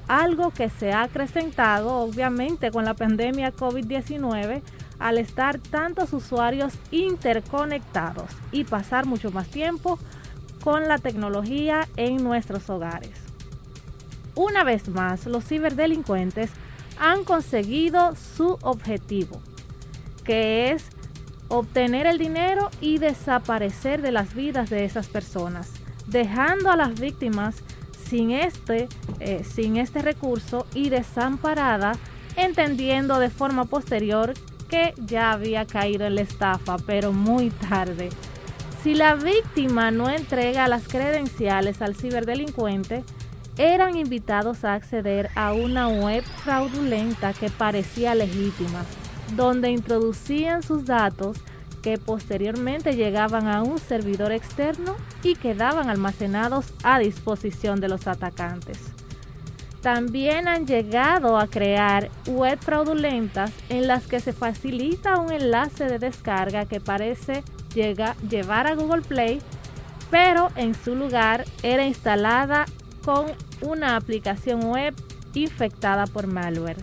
Algo 0.09 0.51
que 0.51 0.71
se 0.71 0.93
ha 0.93 1.03
acrecentado 1.03 1.95
obviamente 1.97 2.71
con 2.71 2.85
la 2.85 2.95
pandemia 2.95 3.53
COVID-19 3.53 4.63
al 4.99 5.19
estar 5.19 5.59
tantos 5.59 6.13
usuarios 6.13 6.75
interconectados 6.91 8.31
y 8.53 8.65
pasar 8.65 9.07
mucho 9.07 9.31
más 9.31 9.49
tiempo 9.49 9.99
con 10.63 10.89
la 10.89 10.99
tecnología 10.99 11.89
en 11.97 12.23
nuestros 12.23 12.69
hogares. 12.71 13.13
Una 14.35 14.65
vez 14.65 14.89
más, 14.89 15.27
los 15.27 15.45
ciberdelincuentes 15.45 16.51
han 16.99 17.25
conseguido 17.25 18.15
su 18.17 18.59
objetivo, 18.63 19.41
que 20.25 20.73
es 20.73 20.87
obtener 21.49 22.07
el 22.07 22.19
dinero 22.19 22.71
y 22.81 22.99
desaparecer 22.99 24.03
de 24.03 24.13
las 24.13 24.35
vidas 24.35 24.69
de 24.71 24.85
esas 24.85 25.07
personas, 25.07 25.71
dejando 26.07 26.71
a 26.71 26.77
las 26.77 26.99
víctimas 26.99 27.57
sin 28.09 28.31
este, 28.31 28.89
eh, 29.21 29.45
sin 29.45 29.77
este 29.77 30.03
recurso 30.03 30.67
y 30.75 30.91
desamparada, 30.91 31.93
entendiendo 32.37 33.19
de 33.19 33.31
forma 33.31 33.65
posterior 33.65 34.35
que 34.67 34.95
ya 34.99 35.33
había 35.33 35.67
caído 35.67 36.07
en 36.07 36.17
la 36.17 36.23
estafa, 36.23 36.77
pero 36.79 37.13
muy 37.13 37.51
tarde. 37.51 38.11
Si 38.83 38.95
la 38.95 39.15
víctima 39.15 39.91
no 39.91 40.11
entrega 40.11 40.69
las 40.69 40.87
credenciales 40.87 41.83
al 41.83 41.97
ciberdelincuente, 41.97 43.05
eran 43.57 43.97
invitados 43.97 44.65
a 44.65 44.75
acceder 44.75 45.31
a 45.35 45.53
una 45.53 45.89
web 45.89 46.23
fraudulenta 46.45 47.33
que 47.33 47.49
parecía 47.51 48.15
legítima 48.15 48.85
donde 49.35 49.71
introducían 49.71 50.63
sus 50.63 50.85
datos 50.85 51.39
que 51.83 51.99
posteriormente 51.99 52.97
llegaban 52.97 53.49
a 53.49 53.63
un 53.63 53.79
servidor 53.79 54.33
externo 54.33 54.97
y 55.23 55.37
quedaban 55.37 55.89
almacenados 55.89 56.73
a 56.83 56.99
disposición 56.99 57.81
de 57.81 57.89
los 57.89 58.07
atacantes. 58.07 58.96
También 59.87 60.49
han 60.49 60.67
llegado 60.67 61.39
a 61.39 61.47
crear 61.47 62.11
web 62.27 62.59
fraudulentas 62.59 63.53
en 63.69 63.87
las 63.87 64.09
que 64.09 64.19
se 64.19 64.33
facilita 64.33 65.21
un 65.21 65.31
enlace 65.33 65.85
de 65.85 66.01
descarga 66.01 66.65
que 66.65 66.81
parece 66.81 67.45
llevar 67.73 68.67
a 68.67 68.75
Google 68.75 69.03
Play, 69.03 69.41
pero 70.11 70.51
en 70.57 70.75
su 70.75 70.97
lugar 70.97 71.45
era 71.63 71.87
instalada 71.87 72.67
con 73.05 73.27
una 73.61 73.95
aplicación 73.95 74.65
web 74.65 74.93
infectada 75.35 76.09
por 76.09 76.27
malware. 76.27 76.83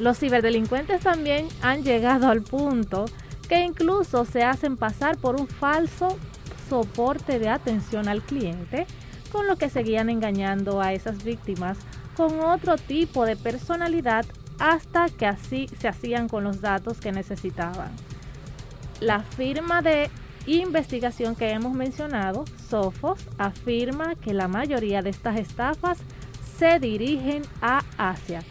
Los 0.00 0.18
ciberdelincuentes 0.18 1.02
también 1.02 1.46
han 1.62 1.84
llegado 1.84 2.26
al 2.26 2.42
punto 2.42 3.04
que 3.48 3.62
incluso 3.62 4.24
se 4.24 4.42
hacen 4.42 4.76
pasar 4.76 5.18
por 5.18 5.40
un 5.40 5.46
falso 5.46 6.18
soporte 6.68 7.38
de 7.38 7.48
atención 7.48 8.08
al 8.08 8.22
cliente, 8.22 8.88
con 9.32 9.46
lo 9.46 9.56
que 9.56 9.70
seguían 9.70 10.10
engañando 10.10 10.82
a 10.82 10.92
esas 10.92 11.24
víctimas 11.24 11.78
con 12.14 12.40
otro 12.40 12.76
tipo 12.76 13.24
de 13.24 13.34
personalidad 13.34 14.26
hasta 14.58 15.08
que 15.08 15.26
así 15.26 15.68
se 15.80 15.88
hacían 15.88 16.28
con 16.28 16.44
los 16.44 16.60
datos 16.60 16.98
que 16.98 17.10
necesitaban. 17.10 17.90
La 19.00 19.20
firma 19.20 19.80
de 19.80 20.10
investigación 20.46 21.34
que 21.34 21.50
hemos 21.50 21.72
mencionado, 21.72 22.44
Sophos, 22.68 23.26
afirma 23.38 24.14
que 24.16 24.34
la 24.34 24.48
mayoría 24.48 25.02
de 25.02 25.10
estas 25.10 25.38
estafas 25.38 25.98
se 26.58 26.78
dirigen 26.78 27.42
a 27.60 27.82
Asia, 27.96 28.42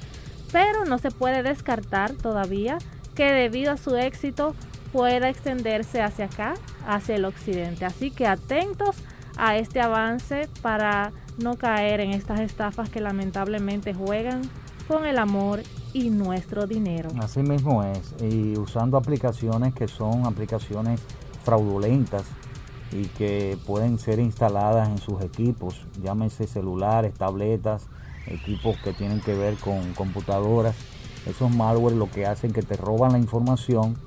pero 0.52 0.84
no 0.86 0.98
se 0.98 1.12
puede 1.12 1.44
descartar 1.44 2.14
todavía 2.14 2.78
que 3.16 3.32
debido 3.32 3.72
a 3.72 3.78
su 3.78 3.96
éxito 3.96 4.56
pueda 4.92 5.30
extenderse 5.30 6.02
hacia 6.02 6.26
acá, 6.26 6.56
hacia 6.86 7.16
el 7.16 7.26
occidente. 7.26 7.86
Así 7.86 8.12
que 8.12 8.28
atentos 8.28 8.98
a 9.42 9.58
este 9.58 9.82
avance 9.82 10.48
para 10.62 11.12
no 11.40 11.56
caer 11.56 12.00
en 12.00 12.12
estas 12.12 12.40
estafas 12.42 12.90
que 12.90 13.02
lamentablemente 13.02 13.92
juegan 13.92 14.44
con 14.88 15.06
el 15.06 15.18
amor 15.18 15.62
y 15.94 16.12
nuestro 16.12 16.68
dinero. 16.68 17.10
Así 17.20 17.42
mismo 17.42 17.84
es, 17.84 18.14
y 18.22 18.56
usando 18.56 18.98
aplicaciones 18.98 19.74
que 19.74 19.88
son 19.88 20.28
aplicaciones 20.28 21.02
fraudulentas 21.44 22.24
y 22.92 23.06
que 23.06 23.58
pueden 23.66 23.98
ser 23.98 24.20
instaladas 24.20 24.88
en 24.88 25.00
sus 25.00 25.20
equipos, 25.24 25.88
llámese 26.04 26.46
celulares, 26.46 27.16
tabletas, 27.16 27.88
equipos 28.28 28.78
que 28.84 28.94
tienen 28.94 29.22
que 29.22 29.34
ver 29.34 29.56
con 29.56 29.94
computadoras. 29.94 30.76
Esos 31.26 31.50
malware 31.50 31.96
lo 31.96 32.12
que 32.12 32.28
hacen 32.28 32.54
que 32.54 32.62
te 32.62 32.78
roban 32.78 33.14
la 33.14 33.18
información 33.18 33.98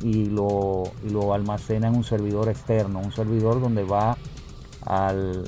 y 0.00 0.26
lo, 0.26 0.84
y 1.04 1.10
lo 1.10 1.34
almacenan 1.34 1.92
en 1.92 1.98
un 1.98 2.04
servidor 2.04 2.48
externo, 2.48 3.00
un 3.00 3.12
servidor 3.12 3.60
donde 3.60 3.82
va 3.82 4.16
al, 4.86 5.44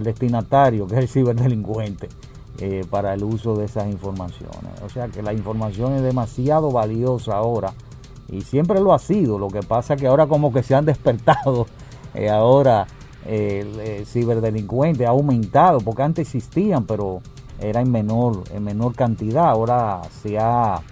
destinatario, 0.00 0.86
que 0.86 0.94
es 0.94 1.00
el 1.00 1.08
ciberdelincuente, 1.08 2.08
eh, 2.58 2.84
para 2.88 3.14
el 3.14 3.24
uso 3.24 3.56
de 3.56 3.64
esas 3.64 3.88
informaciones. 3.88 4.80
O 4.84 4.88
sea 4.88 5.08
que 5.08 5.22
la 5.22 5.32
información 5.32 5.94
es 5.94 6.02
demasiado 6.02 6.70
valiosa 6.70 7.36
ahora 7.36 7.72
y 8.30 8.42
siempre 8.42 8.80
lo 8.80 8.92
ha 8.92 8.98
sido. 8.98 9.38
Lo 9.38 9.48
que 9.48 9.60
pasa 9.60 9.96
que 9.96 10.06
ahora 10.06 10.26
como 10.26 10.52
que 10.52 10.62
se 10.62 10.74
han 10.74 10.84
despertado 10.84 11.66
eh, 12.14 12.30
ahora 12.30 12.86
el 13.26 14.04
ciberdelincuente 14.04 15.06
ha 15.06 15.10
aumentado, 15.10 15.80
porque 15.80 16.02
antes 16.02 16.26
existían, 16.26 16.84
pero 16.84 17.22
era 17.58 17.80
en 17.80 17.90
menor, 17.90 18.44
en 18.52 18.64
menor 18.64 18.94
cantidad, 18.94 19.48
ahora 19.48 20.02
se 20.22 20.38
ha, 20.38 20.82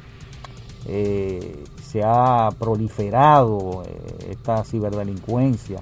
eh, 0.86 1.62
se 1.82 2.02
ha 2.02 2.48
proliferado 2.58 3.82
esta 4.30 4.64
ciberdelincuencia 4.64 5.80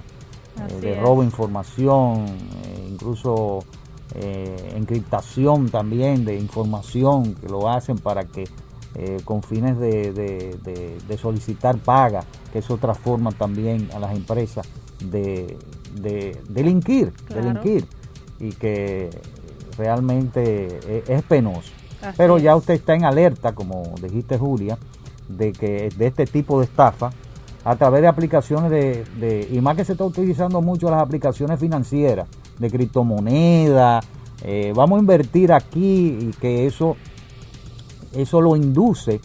eh, 0.57 0.79
de 0.81 0.99
robo 0.99 1.21
de 1.21 1.27
información, 1.27 2.25
incluso 2.89 3.59
encriptación 4.13 5.69
también 5.69 6.25
de 6.25 6.37
información 6.37 7.33
que 7.35 7.47
lo 7.47 7.69
hacen 7.69 7.97
para 7.97 8.25
que 8.25 8.43
con 9.23 9.41
fines 9.41 9.79
de, 9.79 10.11
de, 10.11 11.17
solicitar 11.17 11.77
paga, 11.77 12.25
que 12.51 12.59
es 12.59 12.69
otra 12.69 12.93
forma 12.93 13.31
también 13.31 13.87
a 13.95 13.99
las 13.99 14.13
empresas 14.13 14.67
de, 14.99 15.57
delinquir, 16.49 17.13
delinquir 17.29 17.85
y 18.41 18.49
que 18.49 19.09
realmente 19.77 20.79
eh, 20.87 21.03
es, 21.07 21.23
penoso. 21.23 21.71
Pero 22.17 22.39
ya 22.39 22.55
usted 22.55 22.73
está 22.73 22.95
en 22.95 23.05
alerta, 23.05 23.53
como 23.53 23.93
dijiste 24.01 24.37
Julia, 24.37 24.77
de 25.27 25.53
que 25.53 25.89
de 25.95 26.07
este 26.07 26.25
tipo 26.25 26.59
de 26.59 26.65
estafa 26.65 27.11
a 27.63 27.75
través 27.75 28.01
de 28.01 28.07
aplicaciones 28.07 28.71
de, 28.71 29.47
y 29.51 29.61
más 29.61 29.75
que 29.75 29.85
se 29.85 29.91
está 29.91 30.03
utilizando 30.03 30.61
mucho 30.61 30.89
las 30.89 31.01
aplicaciones 31.01 31.59
financieras, 31.59 32.27
de 32.57 32.69
criptomonedas, 32.69 34.05
eh, 34.43 34.73
vamos 34.75 34.97
a 34.97 35.01
invertir 35.01 35.53
aquí 35.53 36.17
y 36.19 36.31
que 36.39 36.65
eso, 36.65 36.95
eso 38.13 38.41
lo 38.41 38.55
induce 38.55 39.21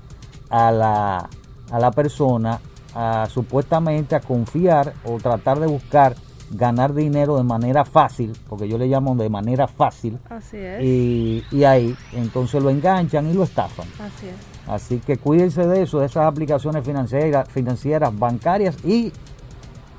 a 0.50 0.70
la, 0.70 1.28
a 1.70 1.78
la 1.78 1.90
persona 1.90 2.60
a 2.94 3.26
supuestamente 3.28 4.14
a 4.14 4.20
confiar 4.20 4.94
o 5.04 5.18
tratar 5.18 5.60
de 5.60 5.66
buscar 5.66 6.14
ganar 6.50 6.94
dinero 6.94 7.36
de 7.36 7.42
manera 7.42 7.84
fácil, 7.84 8.32
porque 8.48 8.68
yo 8.68 8.78
le 8.78 8.86
llamo 8.86 9.14
de 9.16 9.28
manera 9.28 9.66
fácil, 9.66 10.18
Así 10.30 10.56
es. 10.56 10.82
y, 10.82 11.44
y 11.50 11.64
ahí 11.64 11.94
entonces 12.12 12.62
lo 12.62 12.70
enganchan 12.70 13.26
y 13.28 13.32
lo 13.34 13.42
estafan. 13.42 13.86
Así 13.98 14.28
es. 14.28 14.55
Así 14.66 14.98
que 14.98 15.16
cuídense 15.16 15.66
de 15.66 15.82
eso, 15.82 16.00
de 16.00 16.06
esas 16.06 16.26
aplicaciones 16.26 16.84
financieras, 16.84 17.48
financieras 17.48 18.16
bancarias 18.18 18.76
y 18.84 19.12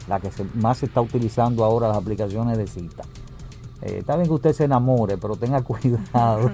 la 0.09 0.19
que 0.19 0.31
se- 0.31 0.45
más 0.55 0.77
se 0.79 0.87
está 0.87 1.01
utilizando 1.01 1.63
ahora, 1.63 1.87
las 1.89 1.97
aplicaciones 1.97 2.57
de 2.57 2.67
cita. 2.67 3.03
Eh, 3.81 3.97
está 3.99 4.15
bien 4.15 4.27
que 4.27 4.33
usted 4.33 4.53
se 4.53 4.63
enamore, 4.65 5.17
pero 5.17 5.35
tenga 5.35 5.61
cuidado 5.63 6.51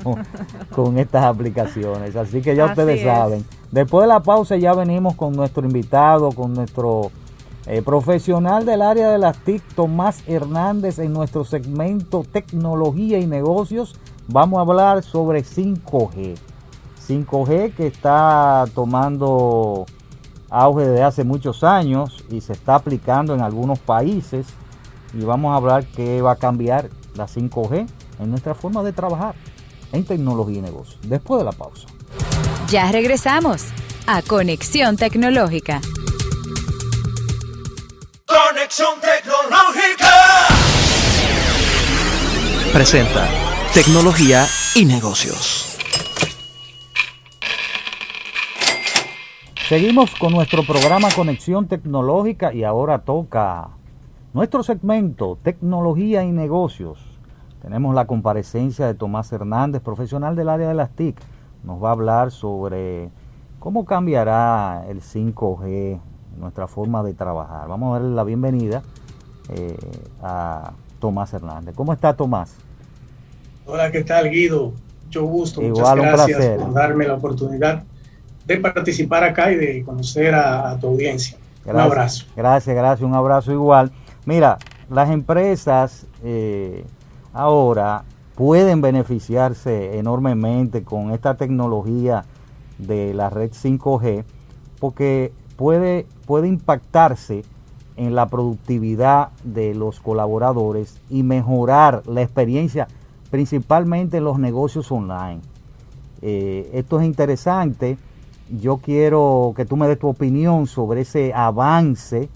con 0.75 0.97
estas 0.99 1.23
aplicaciones. 1.25 2.15
Así 2.15 2.41
que 2.41 2.55
ya 2.55 2.65
Así 2.65 2.71
ustedes 2.73 2.99
es. 2.99 3.05
saben. 3.05 3.45
Después 3.71 4.03
de 4.03 4.07
la 4.09 4.19
pausa 4.21 4.57
ya 4.57 4.73
venimos 4.73 5.15
con 5.15 5.33
nuestro 5.33 5.65
invitado, 5.65 6.31
con 6.33 6.53
nuestro 6.53 7.09
eh, 7.65 7.81
profesional 7.81 8.65
del 8.65 8.81
área 8.81 9.09
de 9.09 9.17
las 9.17 9.37
TIC, 9.39 9.63
Tomás 9.73 10.21
Hernández, 10.27 10.99
en 10.99 11.13
nuestro 11.13 11.45
segmento 11.45 12.25
Tecnología 12.31 13.19
y 13.19 13.25
Negocios. 13.25 13.95
Vamos 14.27 14.57
a 14.59 14.61
hablar 14.61 15.01
sobre 15.03 15.43
5G. 15.43 16.35
5G 17.07 17.73
que 17.75 17.87
está 17.87 18.65
tomando 18.73 19.85
auge 20.49 20.85
desde 20.85 21.03
hace 21.03 21.23
muchos 21.23 21.63
años 21.63 22.23
y 22.29 22.41
se 22.41 22.53
está 22.53 22.75
aplicando 22.75 23.33
en 23.33 23.41
algunos 23.41 23.79
países 23.79 24.47
y 25.13 25.23
vamos 25.23 25.53
a 25.53 25.57
hablar 25.57 25.85
qué 25.85 26.21
va 26.21 26.33
a 26.33 26.35
cambiar 26.35 26.89
la 27.15 27.27
5G 27.27 27.87
en 28.19 28.29
nuestra 28.29 28.53
forma 28.55 28.83
de 28.83 28.93
trabajar 28.93 29.35
en 29.91 30.05
tecnología 30.05 30.59
y 30.59 30.61
negocios. 30.61 30.99
Después 31.03 31.39
de 31.39 31.45
la 31.45 31.51
pausa. 31.51 31.87
Ya 32.69 32.91
regresamos 32.91 33.65
a 34.07 34.21
Conexión 34.21 34.97
Tecnológica. 34.97 35.81
Conexión 38.25 38.99
tecnológica. 38.99 40.13
Presenta 42.71 43.29
Tecnología 43.73 44.47
y 44.75 44.85
Negocios. 44.85 45.72
Seguimos 49.67 50.13
con 50.15 50.33
nuestro 50.33 50.63
programa 50.63 51.07
Conexión 51.15 51.67
Tecnológica 51.67 52.53
y 52.53 52.65
ahora 52.65 52.99
toca 52.99 53.69
nuestro 54.33 54.61
segmento 54.61 55.37
Tecnología 55.41 56.21
y 56.25 56.33
Negocios. 56.33 56.99
Tenemos 57.61 57.95
la 57.95 58.05
comparecencia 58.05 58.85
de 58.85 58.93
Tomás 58.93 59.31
Hernández, 59.31 59.81
profesional 59.81 60.35
del 60.35 60.49
área 60.49 60.67
de 60.67 60.73
las 60.73 60.89
TIC. 60.89 61.17
Nos 61.63 61.81
va 61.81 61.89
a 61.89 61.91
hablar 61.93 62.31
sobre 62.31 63.09
cómo 63.59 63.85
cambiará 63.85 64.83
el 64.89 65.01
5G, 65.01 65.97
nuestra 66.37 66.67
forma 66.67 67.01
de 67.01 67.13
trabajar. 67.13 67.69
Vamos 67.69 67.91
a 67.95 67.99
darle 67.99 68.13
la 68.13 68.25
bienvenida 68.25 68.83
eh, 69.47 69.77
a 70.21 70.73
Tomás 70.99 71.33
Hernández. 71.33 71.73
¿Cómo 71.73 71.93
está 71.93 72.13
Tomás? 72.17 72.57
Hola, 73.65 73.89
¿qué 73.93 74.03
tal 74.03 74.29
Guido? 74.29 74.73
Mucho 75.05 75.23
gusto, 75.23 75.61
Igual, 75.61 75.99
un 76.01 76.05
muchas 76.05 76.27
gracias 76.27 76.37
placer. 76.37 76.59
por 76.59 76.73
darme 76.73 77.07
la 77.07 77.13
oportunidad 77.13 77.83
de 78.45 78.57
participar 78.57 79.23
acá 79.23 79.51
y 79.51 79.55
de 79.55 79.83
conocer 79.83 80.33
a, 80.35 80.71
a 80.71 80.79
tu 80.79 80.87
audiencia. 80.87 81.37
Un 81.65 81.79
abrazo. 81.79 82.25
Gracias, 82.35 82.75
gracias, 82.75 83.07
un 83.07 83.15
abrazo 83.15 83.51
igual. 83.51 83.91
Mira, 84.25 84.57
las 84.89 85.09
empresas 85.09 86.07
eh, 86.23 86.85
ahora 87.33 88.03
pueden 88.35 88.81
beneficiarse 88.81 89.97
enormemente 89.97 90.83
con 90.83 91.11
esta 91.11 91.35
tecnología 91.35 92.25
de 92.77 93.13
la 93.13 93.29
red 93.29 93.51
5G 93.51 94.23
porque 94.79 95.31
puede, 95.55 96.07
puede 96.25 96.47
impactarse 96.47 97.43
en 97.95 98.15
la 98.15 98.27
productividad 98.27 99.29
de 99.43 99.75
los 99.75 99.99
colaboradores 99.99 100.99
y 101.09 101.23
mejorar 101.23 102.01
la 102.07 102.21
experiencia 102.21 102.87
principalmente 103.29 104.17
en 104.17 104.25
los 104.25 104.39
negocios 104.39 104.91
online. 104.91 105.41
Eh, 106.21 106.69
esto 106.73 106.99
es 106.99 107.05
interesante. 107.05 107.97
Yo 108.61 108.77
quiero 108.77 109.53
que 109.55 109.65
tú 109.65 109.77
me 109.77 109.87
des 109.87 109.97
tu 109.97 110.07
opinión 110.07 110.67
sobre 110.67 111.01
ese 111.01 111.33
avance 111.33 112.29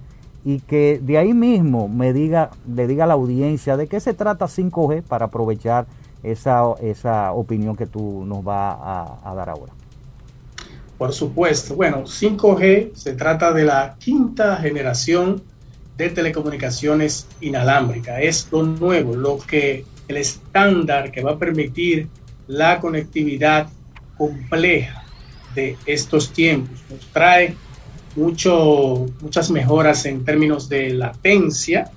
y 0.44 0.60
que 0.62 1.00
de 1.02 1.18
ahí 1.18 1.34
mismo 1.34 1.88
me 1.88 2.14
diga, 2.14 2.52
le 2.74 2.88
diga 2.88 3.04
a 3.04 3.08
la 3.08 3.14
audiencia 3.14 3.78
de 3.78 3.88
qué 3.88 4.00
se 4.00 4.14
trata 4.14 4.46
5G 4.46 5.04
para 5.04 5.26
aprovechar 5.26 5.86
esa, 6.24 6.64
esa 6.82 7.34
opinión 7.34 7.76
que 7.76 7.86
tú 7.86 8.24
nos 8.26 8.44
vas 8.44 8.78
a, 8.80 9.20
a 9.24 9.36
dar 9.36 9.50
ahora. 9.50 9.74
Por 10.98 11.14
supuesto. 11.14 11.76
Bueno, 11.76 12.04
5G 12.04 12.96
se 12.96 13.14
trata 13.14 13.52
de 13.52 13.66
la 13.66 13.96
quinta 14.00 14.58
generación 14.58 15.44
de 15.98 16.10
telecomunicaciones 16.10 17.28
inalámbrica. 17.42 18.22
Es 18.22 18.48
lo 18.52 18.64
nuevo, 18.64 19.16
lo 19.16 19.38
que 19.38 19.86
el 20.08 20.18
estándar 20.18 21.12
que 21.12 21.22
va 21.22 21.34
a 21.34 21.38
permitir 21.38 22.08
la 22.48 22.80
conectividad 22.80 23.68
compleja 24.18 25.07
de 25.58 25.76
estos 25.88 26.32
tiempos. 26.32 26.80
Nos 26.90 27.06
trae 27.08 27.56
mucho, 28.16 29.08
muchas 29.22 29.50
mejoras 29.50 30.06
en 30.06 30.24
términos 30.24 30.70
de 30.70 30.92
latencia, 30.92 31.92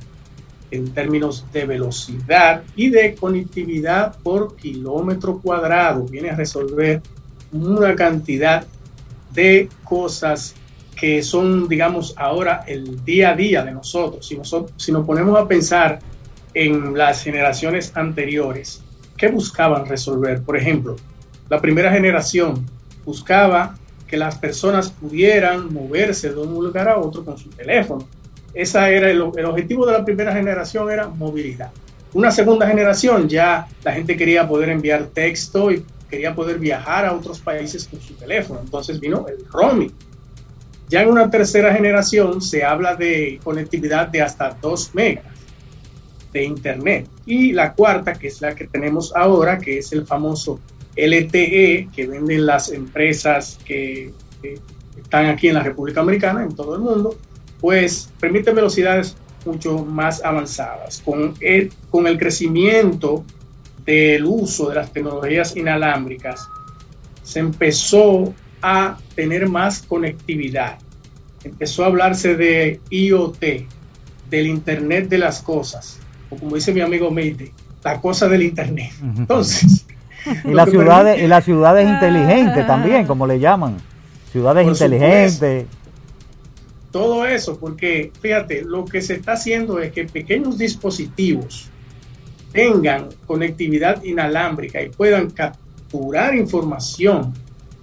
en 0.70 0.92
términos 0.92 1.44
de 1.52 1.66
velocidad 1.66 2.62
y 2.74 2.88
de 2.88 3.14
conectividad 3.14 4.16
por 4.22 4.56
kilómetro 4.56 5.38
cuadrado. 5.38 6.04
Viene 6.04 6.30
a 6.30 6.36
resolver 6.36 7.02
una 7.52 7.94
cantidad 7.94 8.66
de 9.32 9.68
cosas 9.84 10.54
que 10.96 11.22
son, 11.22 11.68
digamos, 11.68 12.14
ahora 12.16 12.64
el 12.66 13.04
día 13.04 13.30
a 13.30 13.36
día 13.36 13.62
de 13.62 13.72
nosotros. 13.72 14.26
Si, 14.26 14.36
nosotros, 14.36 14.72
si 14.76 14.92
nos 14.92 15.06
ponemos 15.06 15.38
a 15.38 15.46
pensar 15.46 15.98
en 16.54 16.96
las 16.96 17.22
generaciones 17.22 17.92
anteriores, 17.94 18.82
¿qué 19.16 19.28
buscaban 19.28 19.86
resolver? 19.86 20.42
Por 20.42 20.56
ejemplo, 20.56 20.96
la 21.48 21.60
primera 21.60 21.90
generación 21.92 22.66
buscaba 23.04 23.76
que 24.06 24.16
las 24.16 24.36
personas 24.36 24.90
pudieran 24.90 25.72
moverse 25.72 26.30
de 26.30 26.38
un 26.40 26.64
lugar 26.64 26.88
a 26.88 26.98
otro 26.98 27.24
con 27.24 27.38
su 27.38 27.48
teléfono. 27.50 28.08
Esa 28.52 28.90
era 28.90 29.10
el, 29.10 29.22
el, 29.36 29.44
objetivo 29.44 29.86
de 29.86 29.92
la 29.92 30.04
primera 30.04 30.32
generación 30.32 30.90
era 30.90 31.06
movilidad. 31.06 31.70
Una 32.12 32.32
segunda 32.32 32.66
generación 32.66 33.28
ya 33.28 33.68
la 33.84 33.92
gente 33.92 34.16
quería 34.16 34.48
poder 34.48 34.70
enviar 34.70 35.06
texto 35.06 35.70
y 35.70 35.84
quería 36.10 36.34
poder 36.34 36.58
viajar 36.58 37.04
a 37.04 37.12
otros 37.12 37.38
países 37.38 37.86
con 37.86 38.00
su 38.00 38.14
teléfono. 38.14 38.60
Entonces 38.64 38.98
vino 38.98 39.26
el 39.28 39.46
roaming. 39.46 39.92
Ya 40.88 41.02
en 41.02 41.08
una 41.08 41.30
tercera 41.30 41.72
generación 41.72 42.42
se 42.42 42.64
habla 42.64 42.96
de 42.96 43.38
conectividad 43.44 44.08
de 44.08 44.22
hasta 44.22 44.56
2 44.60 44.90
megas 44.92 45.24
de 46.32 46.44
internet. 46.44 47.06
Y 47.26 47.52
la 47.52 47.74
cuarta, 47.74 48.14
que 48.14 48.28
es 48.28 48.40
la 48.40 48.54
que 48.54 48.66
tenemos 48.66 49.14
ahora, 49.14 49.58
que 49.58 49.78
es 49.78 49.92
el 49.92 50.06
famoso 50.06 50.58
LTE 50.96 51.88
que 51.94 52.06
venden 52.06 52.46
las 52.46 52.70
empresas 52.70 53.58
que, 53.64 54.12
que, 54.42 54.58
están 55.00 55.26
aquí 55.26 55.48
en 55.48 55.54
la 55.54 55.62
República 55.62 56.00
Americana, 56.00 56.42
en 56.42 56.54
todo 56.54 56.76
el 56.76 56.82
mundo, 56.82 57.18
pues 57.60 58.10
permite 58.20 58.52
velocidades 58.52 59.16
mucho 59.44 59.84
más 59.84 60.22
avanzadas. 60.24 61.02
Con 61.04 61.34
el, 61.40 61.72
con 61.90 62.06
el 62.06 62.18
crecimiento 62.18 63.24
del 63.84 64.24
uso 64.24 64.68
de 64.68 64.76
las 64.76 64.92
tecnologías 64.92 65.56
inalámbricas, 65.56 66.46
se 67.22 67.40
empezó 67.40 68.34
a 68.62 68.98
tener 69.14 69.48
más 69.48 69.82
conectividad. 69.82 70.78
Empezó 71.42 71.84
a 71.84 71.86
hablarse 71.86 72.36
de 72.36 72.80
IoT, 72.90 73.44
del 74.28 74.46
Internet 74.46 75.08
de 75.08 75.18
las 75.18 75.42
Cosas, 75.42 75.98
o 76.28 76.36
como 76.36 76.54
dice 76.54 76.72
mi 76.72 76.80
amigo 76.80 77.10
Meite, 77.10 77.52
la 77.82 78.00
cosa 78.00 78.28
del 78.28 78.42
Internet. 78.42 78.92
Entonces, 79.02 79.86
y 80.44 80.50
las 80.52 80.70
ciudades, 80.70 81.22
y 81.22 81.26
las 81.26 81.44
ciudades 81.44 81.88
inteligentes 81.88 82.66
también, 82.66 83.06
como 83.06 83.26
le 83.26 83.38
llaman. 83.38 83.76
Ciudades 84.32 84.64
Por 84.64 84.72
inteligentes. 84.72 85.34
supuesto. 85.34 85.76
Todo 86.92 87.24
eso, 87.24 87.56
porque 87.58 88.10
fíjate, 88.20 88.62
lo 88.62 88.84
que 88.84 89.00
se 89.00 89.14
está 89.14 89.32
haciendo 89.32 89.78
es 89.78 89.92
que 89.92 90.04
pequeños 90.04 90.58
dispositivos 90.58 91.70
tengan 92.52 93.08
conectividad 93.26 94.02
inalámbrica 94.02 94.82
y 94.82 94.88
puedan 94.88 95.30
capturar 95.30 96.34
información 96.34 97.32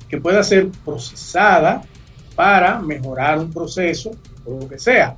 que 0.10 0.20
pueda 0.20 0.44
ser 0.44 0.70
procesada 0.84 1.84
para 2.36 2.80
mejorar 2.80 3.40
un 3.40 3.52
proceso 3.52 4.12
o 4.46 4.60
lo 4.60 4.68
que 4.68 4.78
sea. 4.78 5.16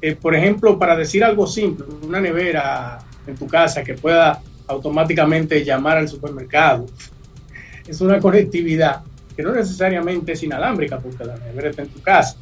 Eh, 0.00 0.16
por 0.16 0.34
ejemplo, 0.34 0.78
para 0.78 0.96
decir 0.96 1.24
algo 1.24 1.46
simple, 1.46 1.86
una 2.02 2.20
nevera 2.20 2.98
en 3.26 3.34
tu 3.36 3.46
casa 3.46 3.82
que 3.82 3.94
pueda 3.94 4.40
automáticamente 4.66 5.64
llamar 5.64 5.98
al 5.98 6.08
supermercado. 6.08 6.86
Es 7.86 8.00
una 8.00 8.18
conectividad 8.18 9.02
que 9.36 9.42
no 9.42 9.52
necesariamente 9.52 10.32
es 10.32 10.42
inalámbrica 10.42 10.98
porque 10.98 11.24
la 11.24 11.36
nevera 11.36 11.70
está 11.70 11.82
en 11.82 11.88
tu 11.88 12.00
casa. 12.00 12.36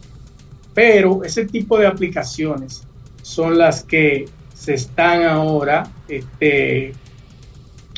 Pero 0.75 1.25
ese 1.25 1.47
tipo 1.47 1.79
de 1.79 1.87
aplicaciones 1.87 2.83
son 3.23 3.59
las 3.59 3.83
que 3.83 4.27
se 4.55 4.75
están 4.75 5.25
ahora 5.25 5.91
este, 6.09 6.93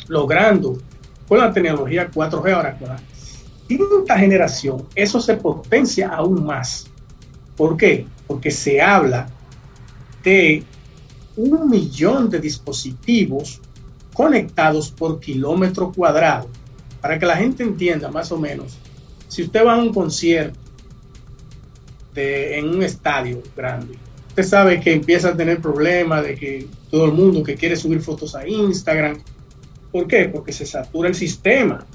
logrando 0.07 0.77
con 1.27 1.39
la 1.39 1.51
tecnología 1.51 2.09
4G 2.11 2.53
ahora 2.53 2.77
con 2.77 2.89
la 2.89 2.99
quinta 3.67 4.17
generación. 4.17 4.85
Eso 4.95 5.19
se 5.19 5.35
potencia 5.35 6.09
aún 6.09 6.45
más. 6.45 6.87
¿Por 7.55 7.77
qué? 7.77 8.05
Porque 8.27 8.51
se 8.51 8.81
habla 8.81 9.27
de 10.23 10.63
un 11.37 11.69
millón 11.69 12.29
de 12.29 12.39
dispositivos 12.39 13.61
conectados 14.15 14.89
por 14.89 15.19
kilómetro 15.19 15.91
cuadrado. 15.91 16.49
Para 17.01 17.19
que 17.19 17.25
la 17.25 17.35
gente 17.35 17.61
entienda 17.61 18.09
más 18.09 18.31
o 18.31 18.39
menos, 18.39 18.77
si 19.27 19.43
usted 19.43 19.63
va 19.63 19.75
a 19.75 19.77
un 19.77 19.93
concierto 19.93 20.57
en 22.15 22.69
un 22.69 22.81
estadio 22.81 23.43
grande, 23.55 23.95
usted 24.29 24.43
sabe 24.43 24.79
que 24.79 24.93
empieza 24.93 25.29
a 25.29 25.37
tener 25.37 25.61
problemas 25.61 26.23
de 26.23 26.35
que 26.35 26.67
todo 26.89 27.05
el 27.05 27.11
mundo 27.11 27.43
que 27.43 27.55
quiere 27.55 27.75
subir 27.75 28.01
fotos 28.01 28.35
a 28.35 28.47
Instagram, 28.47 29.19
¿por 29.91 30.07
qué? 30.07 30.29
Porque 30.29 30.53
se 30.53 30.65
satura 30.65 31.09
el 31.09 31.15
sistema, 31.15 31.85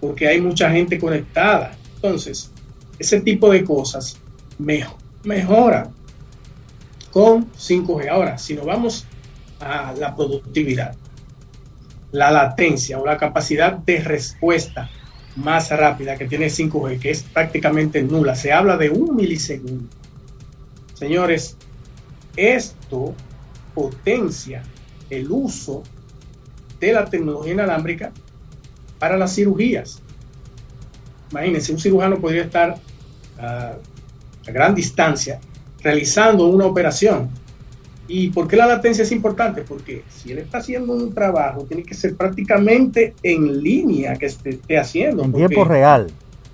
porque 0.00 0.28
hay 0.28 0.40
mucha 0.40 0.70
gente 0.70 0.98
conectada. 0.98 1.74
Entonces, 1.96 2.50
ese 2.98 3.22
tipo 3.22 3.50
de 3.50 3.64
cosas 3.64 4.18
mejor, 4.58 4.98
mejora 5.24 5.90
con 7.10 7.50
5G. 7.52 8.10
Ahora, 8.10 8.36
si 8.36 8.54
nos 8.54 8.66
vamos 8.66 9.06
a 9.60 9.94
la 9.98 10.14
productividad, 10.14 10.94
la 12.14 12.30
latencia 12.30 13.00
o 13.00 13.04
la 13.04 13.16
capacidad 13.16 13.72
de 13.72 13.98
respuesta 13.98 14.88
más 15.34 15.68
rápida 15.70 16.16
que 16.16 16.26
tiene 16.26 16.46
5G, 16.46 17.00
que 17.00 17.10
es 17.10 17.24
prácticamente 17.24 18.04
nula, 18.04 18.36
se 18.36 18.52
habla 18.52 18.76
de 18.76 18.88
un 18.88 19.16
milisegundo. 19.16 19.88
Señores, 20.94 21.56
esto 22.36 23.16
potencia 23.74 24.62
el 25.10 25.28
uso 25.28 25.82
de 26.78 26.92
la 26.92 27.04
tecnología 27.04 27.54
inalámbrica 27.54 28.12
para 29.00 29.16
las 29.16 29.34
cirugías. 29.34 30.00
Imagínense, 31.32 31.72
un 31.72 31.80
cirujano 31.80 32.20
podría 32.20 32.44
estar 32.44 32.76
a, 33.40 33.72
a 34.46 34.50
gran 34.52 34.72
distancia 34.72 35.40
realizando 35.82 36.46
una 36.46 36.66
operación. 36.66 37.28
¿Y 38.06 38.28
por 38.28 38.46
qué 38.46 38.56
la 38.56 38.66
latencia 38.66 39.02
es 39.02 39.12
importante? 39.12 39.62
Porque 39.62 40.02
si 40.08 40.32
él 40.32 40.38
está 40.38 40.58
haciendo 40.58 40.92
un 40.92 41.14
trabajo, 41.14 41.64
tiene 41.64 41.82
que 41.82 41.94
ser 41.94 42.16
prácticamente 42.16 43.14
en 43.22 43.62
línea 43.62 44.14
que 44.16 44.26
esté, 44.26 44.50
esté 44.50 44.78
haciendo. 44.78 45.24
En 45.24 45.32
tiempo 45.32 45.64
real. 45.64 46.10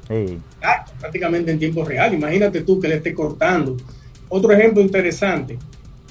Sí. 0.06 0.38
Exacto, 0.58 0.92
prácticamente 1.00 1.50
en 1.50 1.58
tiempo 1.58 1.84
real. 1.84 2.14
Imagínate 2.14 2.60
tú 2.62 2.78
que 2.78 2.88
le 2.88 2.96
esté 2.96 3.14
cortando. 3.14 3.76
Otro 4.28 4.52
ejemplo 4.52 4.80
interesante, 4.80 5.58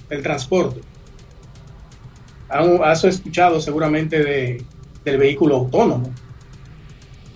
el 0.10 0.22
transporte. 0.22 0.82
Has 2.50 3.04
escuchado 3.06 3.62
seguramente 3.62 4.22
de, 4.22 4.64
del 5.06 5.18
vehículo 5.18 5.56
autónomo. 5.56 6.12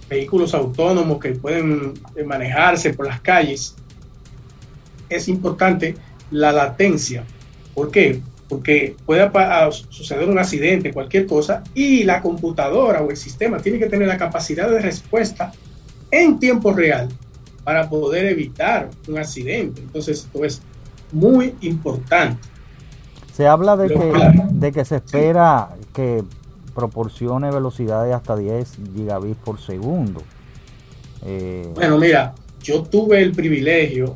Vehículos 0.09 0.53
autónomos 0.53 1.19
que 1.19 1.31
pueden 1.31 1.93
eh, 2.15 2.23
manejarse 2.23 2.93
por 2.93 3.07
las 3.07 3.21
calles. 3.21 3.75
Es 5.07 5.27
importante 5.27 5.95
la 6.31 6.51
latencia. 6.51 7.23
¿Por 7.73 7.91
qué? 7.91 8.21
Porque 8.49 8.95
puede 9.05 9.21
apa- 9.21 9.65
a- 9.65 9.71
suceder 9.71 10.27
un 10.29 10.37
accidente, 10.37 10.91
cualquier 10.93 11.25
cosa, 11.25 11.63
y 11.73 12.03
la 12.03 12.21
computadora 12.21 13.01
o 13.01 13.09
el 13.09 13.17
sistema 13.17 13.57
tiene 13.59 13.79
que 13.79 13.87
tener 13.87 14.07
la 14.07 14.17
capacidad 14.17 14.69
de 14.69 14.79
respuesta 14.79 15.51
en 16.11 16.39
tiempo 16.39 16.71
real 16.73 17.07
para 17.63 17.89
poder 17.89 18.25
evitar 18.25 18.89
un 19.07 19.17
accidente. 19.17 19.81
Entonces, 19.81 20.19
esto 20.25 20.43
es 20.45 20.61
muy 21.11 21.55
importante. 21.61 22.39
Se 23.33 23.47
habla 23.47 23.75
de 23.77 23.89
Lo 23.89 23.99
que, 23.99 24.11
claro. 24.11 24.43
de 24.51 24.71
que 24.71 24.85
se 24.85 24.97
espera 24.97 25.69
que 25.95 26.23
proporcione 26.75 27.49
velocidades 27.51 28.13
hasta 28.13 28.35
10 28.35 28.77
gigabits 28.95 29.37
por 29.43 29.59
segundo. 29.59 30.21
Eh, 31.25 31.67
Bueno, 31.73 31.97
mira, 31.97 32.33
yo 32.61 32.83
tuve 32.83 33.21
el 33.21 33.31
privilegio 33.31 34.15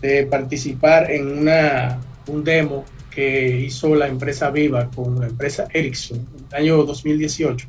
de 0.00 0.26
participar 0.26 1.10
en 1.10 1.38
una, 1.38 1.98
un 2.28 2.44
demo 2.44 2.84
que 3.10 3.60
hizo 3.66 3.94
la 3.94 4.06
empresa 4.06 4.50
Viva 4.50 4.88
con 4.94 5.18
la 5.20 5.26
empresa 5.26 5.66
Ericsson 5.72 6.18
en 6.18 6.44
el 6.50 6.54
año 6.54 6.84
2018, 6.84 7.66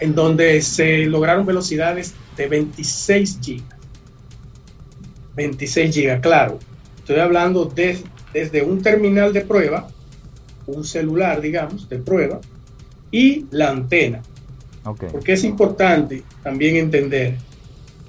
en 0.00 0.14
donde 0.14 0.60
se 0.60 1.06
lograron 1.06 1.46
velocidades 1.46 2.14
de 2.36 2.46
26 2.48 3.38
gigas. 3.42 3.78
26 5.36 5.94
gigas, 5.94 6.20
claro. 6.20 6.58
Estoy 6.98 7.20
hablando 7.20 7.64
de- 7.64 8.02
desde 8.32 8.62
un 8.62 8.82
terminal 8.82 9.32
de 9.32 9.40
prueba, 9.42 9.88
un 10.66 10.84
celular, 10.84 11.40
digamos, 11.40 11.88
de 11.88 11.98
prueba, 11.98 12.40
y 13.10 13.46
la 13.50 13.70
antena. 13.70 14.20
Porque 15.12 15.32
es 15.32 15.44
importante 15.44 16.22
también 16.42 16.76
entender 16.76 17.36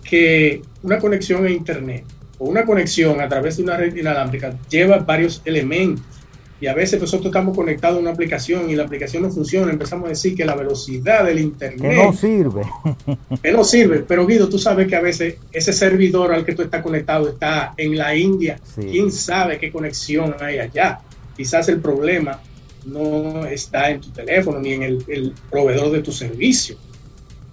que 0.03 0.61
una 0.83 0.97
conexión 0.99 1.45
a 1.45 1.49
Internet 1.49 2.03
o 2.39 2.45
una 2.45 2.65
conexión 2.65 3.19
a 3.21 3.27
través 3.27 3.57
de 3.57 3.63
una 3.63 3.77
red 3.77 3.95
inalámbrica 3.95 4.57
lleva 4.69 4.97
varios 4.99 5.41
elementos. 5.45 6.05
Y 6.59 6.65
a 6.65 6.73
veces 6.73 6.99
nosotros 6.99 7.27
estamos 7.27 7.55
conectados 7.55 7.97
a 7.97 8.01
una 8.01 8.11
aplicación 8.11 8.69
y 8.69 8.75
la 8.75 8.83
aplicación 8.83 9.21
no 9.21 9.29
funciona. 9.29 9.71
Empezamos 9.71 10.07
a 10.07 10.09
decir 10.09 10.35
que 10.35 10.43
la 10.43 10.55
velocidad 10.55 11.23
del 11.23 11.37
Que 11.37 11.43
Internet 11.43 11.97
no 12.03 12.13
sirve. 12.13 12.61
que 13.43 13.51
no 13.51 13.63
sirve. 13.63 13.99
Pero 13.99 14.25
Guido, 14.25 14.49
tú 14.49 14.57
sabes 14.57 14.87
que 14.87 14.95
a 14.95 15.01
veces 15.01 15.35
ese 15.51 15.71
servidor 15.71 16.33
al 16.33 16.43
que 16.43 16.55
tú 16.55 16.63
estás 16.63 16.81
conectado 16.81 17.29
está 17.29 17.75
en 17.77 17.95
la 17.95 18.15
India. 18.15 18.59
Sí. 18.63 18.81
¿Quién 18.89 19.11
sabe 19.11 19.59
qué 19.59 19.71
conexión 19.71 20.35
hay 20.39 20.57
allá? 20.57 20.99
Quizás 21.35 21.69
el 21.69 21.79
problema 21.79 22.41
no 22.85 23.45
está 23.45 23.91
en 23.91 24.01
tu 24.01 24.09
teléfono 24.09 24.59
ni 24.59 24.73
en 24.73 24.81
el, 24.81 25.05
el 25.07 25.33
proveedor 25.51 25.91
de 25.91 26.01
tu 26.01 26.11
servicio. 26.11 26.75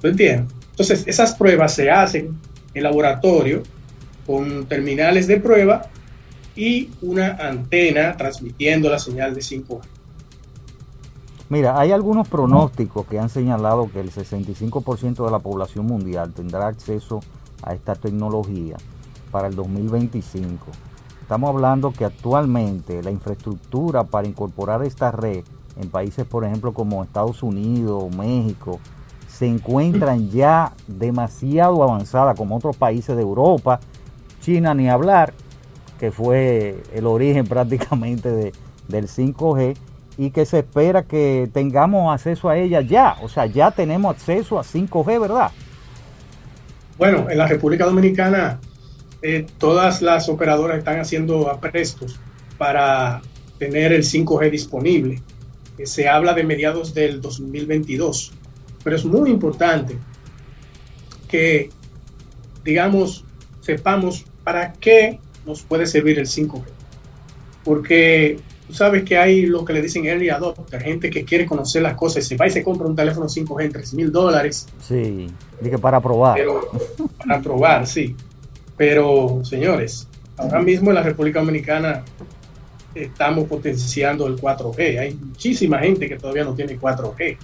¿Tú 0.01 0.09
entiendes? 0.09 0.51
Entonces, 0.70 1.05
esas 1.07 1.35
pruebas 1.35 1.75
se 1.75 1.90
hacen 1.90 2.35
en 2.73 2.83
laboratorio 2.83 3.62
con 4.26 4.66
terminales 4.66 5.26
de 5.26 5.40
prueba 5.40 5.87
y 6.56 6.90
una 7.02 7.32
antena 7.32 8.16
transmitiendo 8.16 8.88
la 8.88 8.98
señal 8.98 9.34
de 9.34 9.40
5G. 9.40 9.80
Mira, 11.50 11.78
hay 11.78 11.92
algunos 11.92 12.26
pronósticos 12.28 13.06
que 13.06 13.18
han 13.18 13.28
señalado 13.28 13.90
que 13.92 14.00
el 14.00 14.10
65% 14.10 15.24
de 15.24 15.30
la 15.30 15.38
población 15.40 15.87
mundial 15.87 16.32
tendrá 16.32 16.66
acceso 16.66 17.20
a 17.62 17.74
esta 17.74 17.94
tecnología 17.94 18.76
para 19.30 19.48
el 19.48 19.54
2025. 19.54 20.66
Estamos 21.20 21.50
hablando 21.50 21.92
que 21.92 22.04
actualmente 22.04 23.02
la 23.02 23.10
infraestructura 23.10 24.04
para 24.04 24.26
incorporar 24.26 24.84
esta 24.84 25.10
red 25.10 25.44
en 25.80 25.90
países, 25.90 26.24
por 26.24 26.44
ejemplo, 26.44 26.72
como 26.72 27.02
Estados 27.02 27.42
Unidos, 27.42 28.14
México, 28.16 28.78
se 29.28 29.46
encuentran 29.46 30.30
ya 30.30 30.72
demasiado 30.87 31.82
avanzada 31.82 32.34
como 32.34 32.56
otros 32.56 32.76
países 32.76 33.16
de 33.16 33.22
Europa, 33.22 33.80
China 34.44 34.74
ni 34.74 34.88
hablar, 34.88 35.33
que 35.98 36.11
fue 36.11 36.76
el 36.92 37.07
origen 37.07 37.46
prácticamente 37.48 38.30
de, 38.30 38.52
del 38.88 39.09
5G 39.09 39.76
y 40.16 40.30
que 40.30 40.44
se 40.44 40.61
espera 40.61 41.02
que 41.02 41.48
tengamos 41.52 42.12
acceso 42.12 42.48
a 42.48 42.57
ella 42.57 42.80
ya, 42.83 43.16
o 43.22 43.28
sea, 43.28 43.46
ya 43.46 43.70
tenemos 43.70 44.14
acceso 44.14 44.59
a 44.59 44.62
5G, 44.62 45.20
¿verdad? 45.20 45.50
Bueno, 46.98 47.28
en 47.28 47.38
la 47.38 47.48
República 47.48 47.85
Dominicana 47.87 48.61
eh, 49.22 49.46
todas 49.59 50.02
las 50.02 50.28
operadoras 50.28 50.78
están 50.78 51.00
haciendo 51.00 51.50
aprestos 51.50 52.20
para 52.59 53.22
tener 53.59 53.92
el 53.92 54.02
5G 54.02 54.50
disponible. 54.50 55.22
Se 55.83 56.09
habla 56.09 56.35
de 56.35 56.44
mediados 56.44 56.94
del 56.94 57.20
2022, 57.20 58.33
pero 58.85 58.94
es 58.94 59.04
muy 59.04 59.30
importante 59.30 59.96
que, 61.26 61.70
digamos, 62.62 63.24
sepamos 63.61 64.26
para 64.44 64.72
qué 64.74 65.18
nos 65.46 65.62
puede 65.62 65.87
servir 65.87 66.18
el 66.18 66.26
5G. 66.26 66.62
Porque 67.64 68.38
tú 68.66 68.74
sabes 68.74 69.04
que 69.04 69.16
hay 69.16 69.46
lo 69.46 69.64
que 69.64 69.72
le 69.72 69.83
dicen 69.83 70.04
early 70.07 70.28
adopter, 70.30 70.83
gente 70.83 71.11
que 71.11 71.24
quiere 71.24 71.46
conocer 71.46 71.83
las 71.83 71.94
cosas 71.94 72.24
y 72.24 72.28
se 72.28 72.37
va 72.37 72.46
y 72.46 72.50
se 72.50 72.62
compra 72.62 72.87
un 72.87 72.96
teléfono 72.96 73.26
5G 73.26 73.64
en 73.64 73.72
3 73.72 73.94
mil 73.94 74.12
dólares 74.12 74.66
Sí, 74.80 75.26
dije 75.61 75.78
para 75.78 76.00
probar. 76.00 76.37
pero 76.37 76.70
para 77.18 77.40
probar, 77.40 77.87
sí. 77.87 78.14
Pero, 78.76 79.40
señores, 79.44 80.09
ahora 80.37 80.61
mismo 80.61 80.90
en 80.90 80.96
la 80.96 81.02
República 81.02 81.40
Dominicana 81.40 82.04
estamos 82.94 83.48
potenciando 83.48 84.26
el 84.26 84.37
4G. 84.37 84.98
Hay 84.98 85.14
muchísima 85.14 85.78
gente 85.78 86.09
que 86.09 86.16
todavía 86.16 86.44
no 86.44 86.54
tiene 86.54 86.78
4G. 86.78 87.37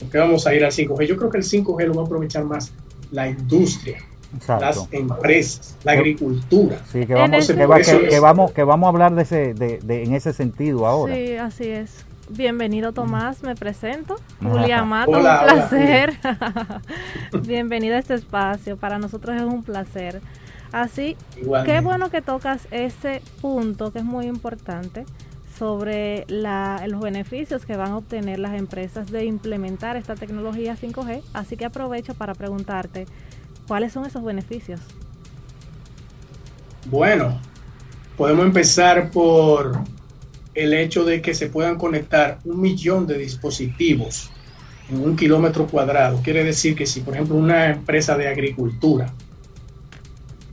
¿Por 0.00 0.10
qué 0.10 0.18
vamos 0.18 0.46
a 0.46 0.54
ir 0.54 0.64
al 0.64 0.72
5G? 0.72 1.06
Yo 1.06 1.16
creo 1.16 1.30
que 1.30 1.38
el 1.38 1.44
5G 1.44 1.86
lo 1.86 1.94
va 1.94 2.02
a 2.02 2.04
aprovechar 2.06 2.44
más 2.44 2.72
la 3.10 3.28
industria, 3.28 3.98
Exacto. 4.36 4.64
las 4.64 4.88
empresas, 4.92 5.76
la 5.84 5.92
agricultura. 5.92 6.78
Sí, 6.92 7.06
que 7.06 7.14
vamos, 7.14 7.46
que, 7.46 7.66
va- 7.66 7.78
Eso 7.80 7.98
que- 7.98 8.04
es. 8.06 8.10
que 8.14 8.20
vamos, 8.20 8.52
que 8.52 8.62
vamos 8.64 8.86
a 8.86 8.90
hablar 8.90 9.14
de 9.14 9.22
ese, 9.22 9.54
de, 9.54 9.78
de- 9.78 10.02
en 10.04 10.14
ese 10.14 10.32
sentido 10.32 10.86
ahora. 10.86 11.14
Sí, 11.14 11.36
así 11.36 11.68
es. 11.68 12.04
Bienvenido 12.30 12.92
Tomás, 12.92 13.42
me 13.42 13.54
presento. 13.54 14.16
Ajá. 14.40 14.50
Julia 14.50 14.84
Mato, 14.84 15.12
Hola, 15.12 15.18
un 15.18 15.24
hola, 15.26 15.68
placer. 15.68 16.12
Bienvenido 17.46 17.96
a 17.96 17.98
este 17.98 18.14
espacio. 18.14 18.76
Para 18.76 18.98
nosotros 18.98 19.36
es 19.36 19.42
un 19.42 19.62
placer. 19.62 20.20
Así, 20.72 21.16
Igualmente. 21.40 21.72
qué 21.72 21.80
bueno 21.80 22.10
que 22.10 22.20
tocas 22.20 22.68
ese 22.70 23.22
punto 23.40 23.90
que 23.92 24.00
es 24.00 24.04
muy 24.04 24.26
importante 24.26 25.06
sobre 25.58 26.24
la- 26.28 26.84
los 26.86 27.00
beneficios 27.00 27.64
que 27.64 27.76
van 27.76 27.92
a 27.92 27.96
obtener 27.96 28.38
las 28.38 28.52
empresas 28.58 29.10
de 29.10 29.24
implementar 29.24 29.96
esta 29.96 30.14
tecnología 30.14 30.76
5G. 30.76 31.22
Así 31.32 31.56
que 31.56 31.64
aprovecho 31.64 32.14
para 32.14 32.34
preguntarte, 32.34 33.06
¿cuáles 33.68 33.92
son 33.92 34.06
esos 34.06 34.24
beneficios? 34.24 34.80
Bueno, 36.86 37.38
podemos 38.16 38.46
empezar 38.46 39.10
por 39.10 39.78
el 40.54 40.72
hecho 40.72 41.04
de 41.04 41.20
que 41.20 41.34
se 41.34 41.48
puedan 41.48 41.76
conectar 41.76 42.38
un 42.44 42.60
millón 42.60 43.06
de 43.06 43.18
dispositivos 43.18 44.30
en 44.88 45.04
un 45.04 45.14
kilómetro 45.14 45.66
cuadrado. 45.66 46.20
Quiere 46.22 46.42
decir 46.42 46.74
que 46.74 46.86
si, 46.86 47.00
por 47.00 47.14
ejemplo, 47.14 47.36
una 47.36 47.66
empresa 47.66 48.16
de 48.16 48.26
agricultura 48.26 49.12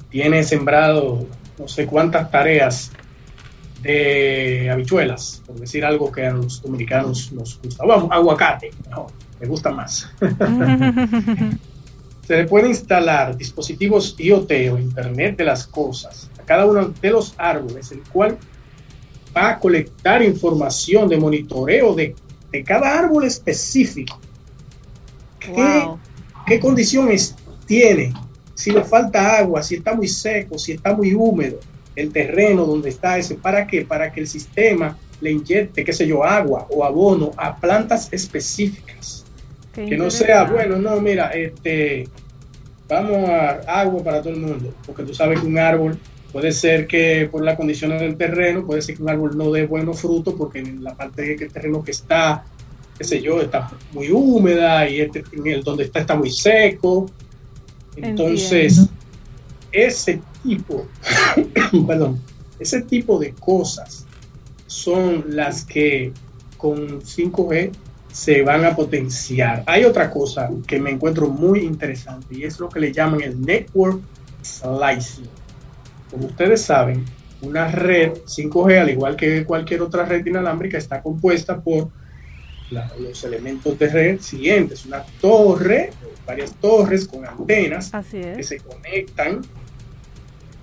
tiene 0.10 0.44
sembrado 0.44 1.26
no 1.58 1.68
sé 1.70 1.86
cuántas 1.86 2.30
tareas 2.30 2.92
de 3.82 4.70
habichuelas, 4.70 5.42
por 5.46 5.58
decir 5.58 5.86
algo 5.86 6.12
que 6.12 6.26
a 6.26 6.34
los 6.34 6.62
dominicanos 6.62 7.32
nos 7.32 7.62
gusta. 7.62 7.86
Vamos, 7.86 8.12
aguacate, 8.12 8.72
no, 8.90 9.08
me 9.40 9.48
gusta 9.48 9.72
más. 9.72 10.12
Se 12.28 12.36
le 12.38 12.46
puede 12.46 12.70
instalar 12.70 13.38
dispositivos 13.38 14.16
IoT 14.18 14.52
o 14.72 14.80
Internet 14.80 15.38
de 15.38 15.46
las 15.46 15.68
Cosas 15.68 16.30
a 16.40 16.44
cada 16.44 16.66
uno 16.66 16.88
de 17.00 17.10
los 17.12 17.36
árboles, 17.38 17.92
el 17.92 18.02
cual 18.12 18.38
va 19.36 19.50
a 19.50 19.60
colectar 19.60 20.24
información 20.24 21.08
de 21.10 21.18
monitoreo 21.18 21.94
de, 21.94 22.16
de 22.52 22.64
cada 22.64 22.98
árbol 22.98 23.26
específico. 23.26 24.20
¿Qué, 25.40 25.52
Wow. 25.52 26.00
qué 26.48 26.60
condiciones 26.60 27.36
tiene? 27.68 28.14
Si 28.56 28.72
le 28.72 28.84
falta 28.84 29.38
agua, 29.38 29.62
si 29.62 29.76
está 29.76 29.94
muy 29.94 30.08
seco, 30.08 30.58
si 30.58 30.72
está 30.72 30.96
muy 30.96 31.14
húmedo, 31.14 31.60
el 31.96 32.12
terreno 32.12 32.66
donde 32.66 32.90
está 32.90 33.18
ese, 33.18 33.36
¿para 33.36 33.68
qué? 33.68 33.84
Para 33.84 34.12
que 34.12 34.22
el 34.22 34.28
sistema 34.28 34.98
le 35.22 35.32
inyecte, 35.32 35.84
qué 35.84 35.94
sé 35.94 36.08
yo, 36.08 36.24
agua 36.24 36.68
o 36.70 36.84
abono 36.84 37.32
a 37.38 37.56
plantas 37.58 38.12
específicas. 38.12 39.25
Qué 39.76 39.86
Que 39.86 39.98
no 39.98 40.10
sea, 40.10 40.46
bueno, 40.46 40.78
no, 40.78 41.02
mira, 41.02 41.32
este, 41.32 42.08
vamos 42.88 43.30
a 43.30 43.82
agua 43.82 44.04
para 44.04 44.22
todo 44.22 44.34
el 44.34 44.40
mundo, 44.40 44.74
porque 44.86 45.04
tú 45.04 45.14
sabes 45.14 45.42
que 45.42 45.48
un 45.48 45.58
árbol 45.58 46.00
puede 46.32 46.52
ser 46.52 46.88
que 46.88 47.28
por 47.32 47.44
las 47.44 47.58
condiciones 47.58 48.02
del 48.02 48.18
terreno, 48.18 48.66
puede 48.66 48.82
ser 48.82 48.96
que 48.96 49.04
un 49.04 49.10
árbol 49.10 49.38
no 49.38 49.52
dé 49.52 49.66
buenos 49.66 50.00
frutos, 50.00 50.34
porque 50.38 50.60
en 50.60 50.84
la 50.84 50.96
parte 50.96 51.36
del 51.36 51.52
terreno 51.52 51.84
que 51.84 51.92
está, 51.92 52.46
qué 52.98 53.04
sé 53.04 53.22
yo, 53.22 53.42
está 53.42 53.72
muy 53.94 54.12
húmeda 54.12 54.88
y 54.90 55.02
este, 55.02 55.24
en 55.32 55.48
el 55.48 55.64
donde 55.64 55.86
está 55.86 56.00
está 56.00 56.16
muy 56.16 56.30
seco. 56.30 57.06
Entonces, 57.96 58.80
Entiendo. 58.80 58.94
ese 59.72 60.22
tipo, 60.44 60.86
perdón, 61.88 62.20
ese 62.60 62.82
tipo 62.82 63.20
de 63.20 63.32
cosas 63.34 64.06
son 64.68 65.26
las 65.30 65.64
que 65.64 66.12
con 66.58 67.02
5G 67.02 67.72
se 68.16 68.44
van 68.44 68.64
a 68.64 68.74
potenciar. 68.74 69.62
Hay 69.66 69.84
otra 69.84 70.10
cosa 70.10 70.50
que 70.66 70.80
me 70.80 70.90
encuentro 70.90 71.28
muy 71.28 71.60
interesante 71.60 72.34
y 72.38 72.44
es 72.46 72.58
lo 72.62 72.70
que 72.70 72.80
le 72.80 72.94
llaman 72.94 73.20
el 73.22 73.42
network 73.42 74.00
slicing. 74.42 75.28
Como 76.10 76.28
ustedes 76.28 76.62
saben, 76.62 77.04
una 77.42 77.68
red 77.68 78.14
5G, 78.26 78.80
al 78.80 78.90
igual 78.90 79.18
que 79.18 79.44
cualquier 79.44 79.82
otra 79.82 80.06
red 80.06 80.26
inalámbrica, 80.26 80.78
está 80.78 81.02
compuesta 81.02 81.60
por 81.60 81.90
la- 82.72 82.90
los 83.02 83.22
elementos 83.26 83.78
de 83.78 83.90
red 83.90 84.22
siguientes. 84.22 84.86
Una 84.86 85.04
torre, 85.20 85.90
varias 86.26 86.54
torres 86.56 87.06
con 87.06 87.26
antenas 87.26 87.94
Así 87.94 88.18
que 88.38 88.44
se 88.44 88.60
conectan 88.60 89.42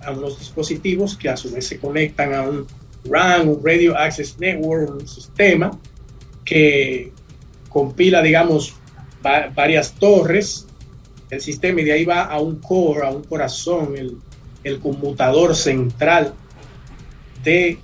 a 0.03 0.11
unos 0.11 0.39
dispositivos 0.39 1.15
que 1.15 1.29
a 1.29 1.37
su 1.37 1.51
vez 1.51 1.67
se 1.67 1.77
conectan 1.77 2.33
a 2.33 2.41
un 2.41 2.65
RAN, 3.07 3.47
un 3.47 3.61
Radio 3.63 3.95
Access 3.95 4.39
Network, 4.39 4.89
un 4.89 5.07
sistema 5.07 5.69
que 6.43 7.13
compila, 7.73 8.21
digamos, 8.21 8.75
va- 9.25 9.49
varias 9.53 9.93
torres 9.93 10.67
del 11.29 11.41
sistema 11.41 11.81
y 11.81 11.85
de 11.85 11.91
ahí 11.93 12.05
va 12.05 12.23
a 12.25 12.39
un 12.39 12.57
core, 12.59 13.05
a 13.05 13.09
un 13.09 13.23
corazón, 13.23 13.95
el, 13.97 14.17
el 14.63 14.79
conmutador 14.79 15.55
central 15.55 16.33
de, 17.43 17.77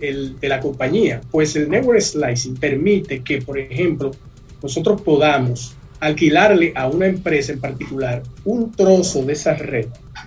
el- 0.00 0.38
de 0.40 0.48
la 0.48 0.60
compañía. 0.60 1.20
Pues 1.30 1.56
el 1.56 1.68
network 1.68 2.00
slicing 2.00 2.54
permite 2.56 3.22
que, 3.22 3.42
por 3.42 3.58
ejemplo, 3.58 4.12
nosotros 4.62 5.02
podamos 5.02 5.74
alquilarle 6.00 6.72
a 6.74 6.88
una 6.88 7.06
empresa 7.06 7.52
en 7.52 7.60
particular 7.60 8.22
un 8.44 8.72
trozo 8.72 9.22
de 9.24 9.34
esa 9.34 9.54
red 9.54 9.86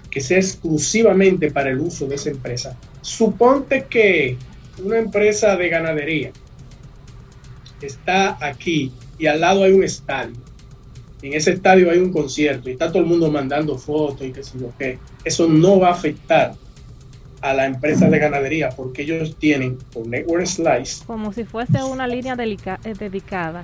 que 0.09 0.21
sea 0.21 0.37
exclusivamente 0.37 1.51
para 1.51 1.69
el 1.69 1.79
uso 1.79 2.05
de 2.07 2.15
esa 2.15 2.29
empresa. 2.29 2.77
Suponte 3.01 3.85
que 3.89 4.37
una 4.83 4.97
empresa 4.97 5.55
de 5.57 5.67
ganadería 5.69 6.31
está 7.81 8.37
aquí 8.45 8.91
y 9.17 9.27
al 9.27 9.41
lado 9.41 9.63
hay 9.63 9.71
un 9.73 9.83
estadio. 9.83 10.35
En 11.21 11.33
ese 11.33 11.51
estadio 11.53 11.89
hay 11.89 11.97
un 11.99 12.11
concierto 12.13 12.69
y 12.69 12.73
está 12.73 12.89
todo 12.89 12.99
el 12.99 13.05
mundo 13.07 13.31
mandando 13.31 13.77
fotos 13.77 14.27
y 14.27 14.31
qué 14.31 14.43
sé 14.43 14.59
yo 14.59 14.71
qué. 14.77 14.99
Eso 15.23 15.47
no 15.47 15.79
va 15.79 15.89
a 15.89 15.93
afectar 15.93 16.53
a 17.41 17.53
la 17.53 17.65
empresa 17.65 18.09
de 18.09 18.19
ganadería 18.19 18.69
porque 18.69 19.03
ellos 19.03 19.35
tienen 19.37 19.77
por 19.93 20.07
Network 20.07 20.45
Slice 20.45 21.03
Como 21.05 21.31
si 21.33 21.43
fuese 21.43 21.83
una 21.83 22.07
línea 22.07 22.35
delica- 22.35 22.79
eh, 22.83 22.93
dedicada. 22.97 23.63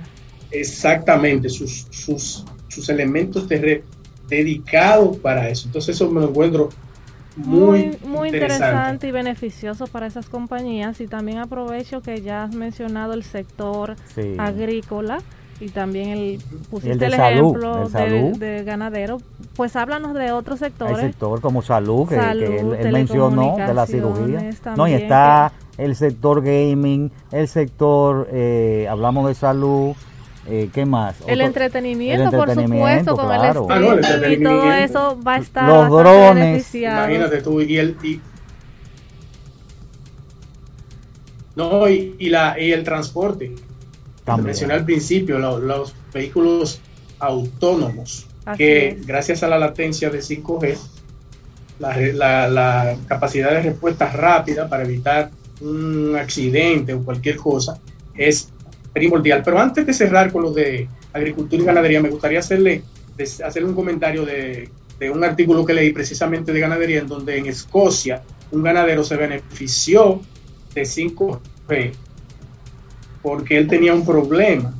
exactamente 0.50 1.48
sus, 1.48 1.86
sus, 1.90 2.44
sus 2.68 2.88
elementos 2.88 3.48
de 3.48 3.58
red 3.58 3.80
dedicados 4.28 5.16
para 5.18 5.48
eso. 5.48 5.66
Entonces 5.66 5.96
eso 5.96 6.10
me 6.10 6.20
lo 6.20 6.28
encuentro 6.30 6.68
muy, 7.36 7.86
Muy, 7.86 7.98
muy 8.04 8.28
interesante 8.28 9.08
y 9.08 9.10
beneficioso 9.10 9.86
para 9.86 10.06
esas 10.06 10.28
compañías. 10.28 11.00
Y 11.00 11.06
también 11.06 11.38
aprovecho 11.38 12.02
que 12.02 12.20
ya 12.22 12.44
has 12.44 12.54
mencionado 12.54 13.14
el 13.14 13.24
sector 13.24 13.96
Sí. 14.14 14.34
agrícola 14.38 15.18
y 15.62 15.68
también 15.68 16.08
el 16.10 16.38
pusiste 16.70 16.96
de 16.98 17.06
el, 17.06 17.12
salud, 17.12 17.56
ejemplo 17.56 17.78
el 17.78 17.84
de, 17.84 17.90
salud. 17.90 18.36
de 18.38 18.64
ganadero. 18.64 19.18
Pues 19.56 19.76
háblanos 19.76 20.14
de 20.14 20.32
otros 20.32 20.58
sectores. 20.58 20.98
sector 20.98 21.40
como 21.40 21.62
salud, 21.62 22.08
que, 22.08 22.16
Salud, 22.16 22.46
que 22.46 22.58
él, 22.58 22.74
él 22.78 22.92
mencionó 22.92 23.56
de 23.56 23.74
la 23.74 23.86
cirugía. 23.86 24.50
No, 24.76 24.88
y 24.88 24.94
está 24.94 25.52
el 25.78 25.94
sector 25.96 26.42
gaming, 26.42 27.10
el 27.30 27.48
sector, 27.48 28.28
eh, 28.32 28.86
hablamos 28.90 29.28
de 29.28 29.34
salud, 29.34 29.94
eh, 30.48 30.68
¿qué 30.72 30.84
más? 30.84 31.16
El 31.26 31.40
entretenimiento, 31.40 32.24
el 32.24 32.30
por 32.36 32.54
supuesto, 32.54 33.16
con 33.16 33.30
el 33.32 33.40
Ah, 33.40 33.78
no, 33.78 33.92
el 33.92 34.32
y 34.32 34.42
todo 34.42 34.72
eso 34.72 35.18
va 35.26 35.34
a 35.34 35.38
estar 35.38 35.68
Los 35.68 35.88
drones. 35.88 36.34
beneficiado. 36.34 37.08
Imagínate 37.08 37.42
tú 37.42 37.60
y 37.60 37.76
el 37.78 37.96
y, 38.02 38.20
no 41.54 41.88
y, 41.88 42.16
y 42.18 42.28
la 42.30 42.58
y 42.58 42.72
el 42.72 42.82
transporte. 42.82 43.54
Te 44.22 44.26
También. 44.26 44.46
mencioné 44.46 44.74
al 44.74 44.84
principio 44.84 45.38
lo- 45.38 45.58
los 45.58 45.94
vehículos 46.14 46.80
autónomos 47.18 48.26
Así 48.44 48.58
que 48.58 48.88
es. 48.88 49.06
gracias 49.06 49.42
a 49.42 49.48
la 49.48 49.58
latencia 49.58 50.10
de 50.10 50.20
5G 50.22 50.76
la, 51.78 51.92
re- 51.92 52.12
la- 52.12 52.48
la 52.48 52.96
capacidad 53.06 53.50
de 53.50 53.62
respuesta 53.62 54.10
rápida 54.10 54.68
para 54.68 54.84
evitar 54.84 55.30
un 55.60 56.14
accidente 56.16 56.92
o 56.94 57.02
cualquier 57.02 57.36
cosa 57.36 57.80
es 58.16 58.48
primordial. 58.92 59.42
Pero 59.44 59.58
antes 59.58 59.86
de 59.86 59.92
cerrar 59.94 60.30
con 60.30 60.42
lo 60.42 60.52
de 60.52 60.88
agricultura 61.12 61.62
y 61.62 61.66
ganadería, 61.66 62.00
me 62.02 62.10
gustaría 62.10 62.38
hacerle, 62.40 62.82
hacerle 63.44 63.68
un 63.68 63.74
comentario 63.74 64.24
de, 64.24 64.68
de 64.98 65.10
un 65.10 65.24
artículo 65.24 65.64
que 65.64 65.72
leí 65.74 65.92
precisamente 65.92 66.52
de 66.52 66.60
ganadería, 66.60 67.00
en 67.00 67.06
donde 67.08 67.38
en 67.38 67.46
Escocia 67.46 68.22
un 68.50 68.62
ganadero 68.62 69.02
se 69.02 69.16
benefició 69.16 70.20
de 70.74 70.82
5G 70.82 71.92
porque 73.22 73.56
él 73.56 73.68
tenía 73.68 73.94
un 73.94 74.04
problema. 74.04 74.74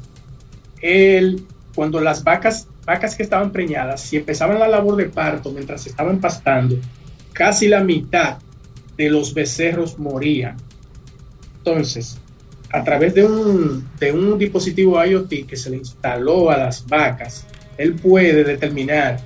Él, 0.80 1.44
cuando 1.74 2.00
las 2.00 2.24
vacas, 2.24 2.66
vacas 2.84 3.14
que 3.14 3.22
estaban 3.22 3.52
preñadas, 3.52 4.00
si 4.00 4.16
empezaban 4.16 4.58
la 4.58 4.68
labor 4.68 4.96
de 4.96 5.06
parto 5.06 5.52
mientras 5.52 5.86
estaban 5.86 6.20
pastando, 6.20 6.76
casi 7.32 7.68
la 7.68 7.82
mitad 7.82 8.38
de 8.96 9.08
los 9.08 9.32
becerros 9.32 9.98
morían. 9.98 10.56
Entonces, 11.58 12.18
a 12.70 12.82
través 12.82 13.14
de 13.14 13.24
un, 13.24 13.88
de 14.00 14.12
un 14.12 14.38
dispositivo 14.38 15.02
IoT 15.04 15.46
que 15.46 15.56
se 15.56 15.70
le 15.70 15.76
instaló 15.76 16.50
a 16.50 16.56
las 16.56 16.86
vacas, 16.86 17.46
él 17.78 17.94
puede 17.94 18.44
determinar 18.44 19.20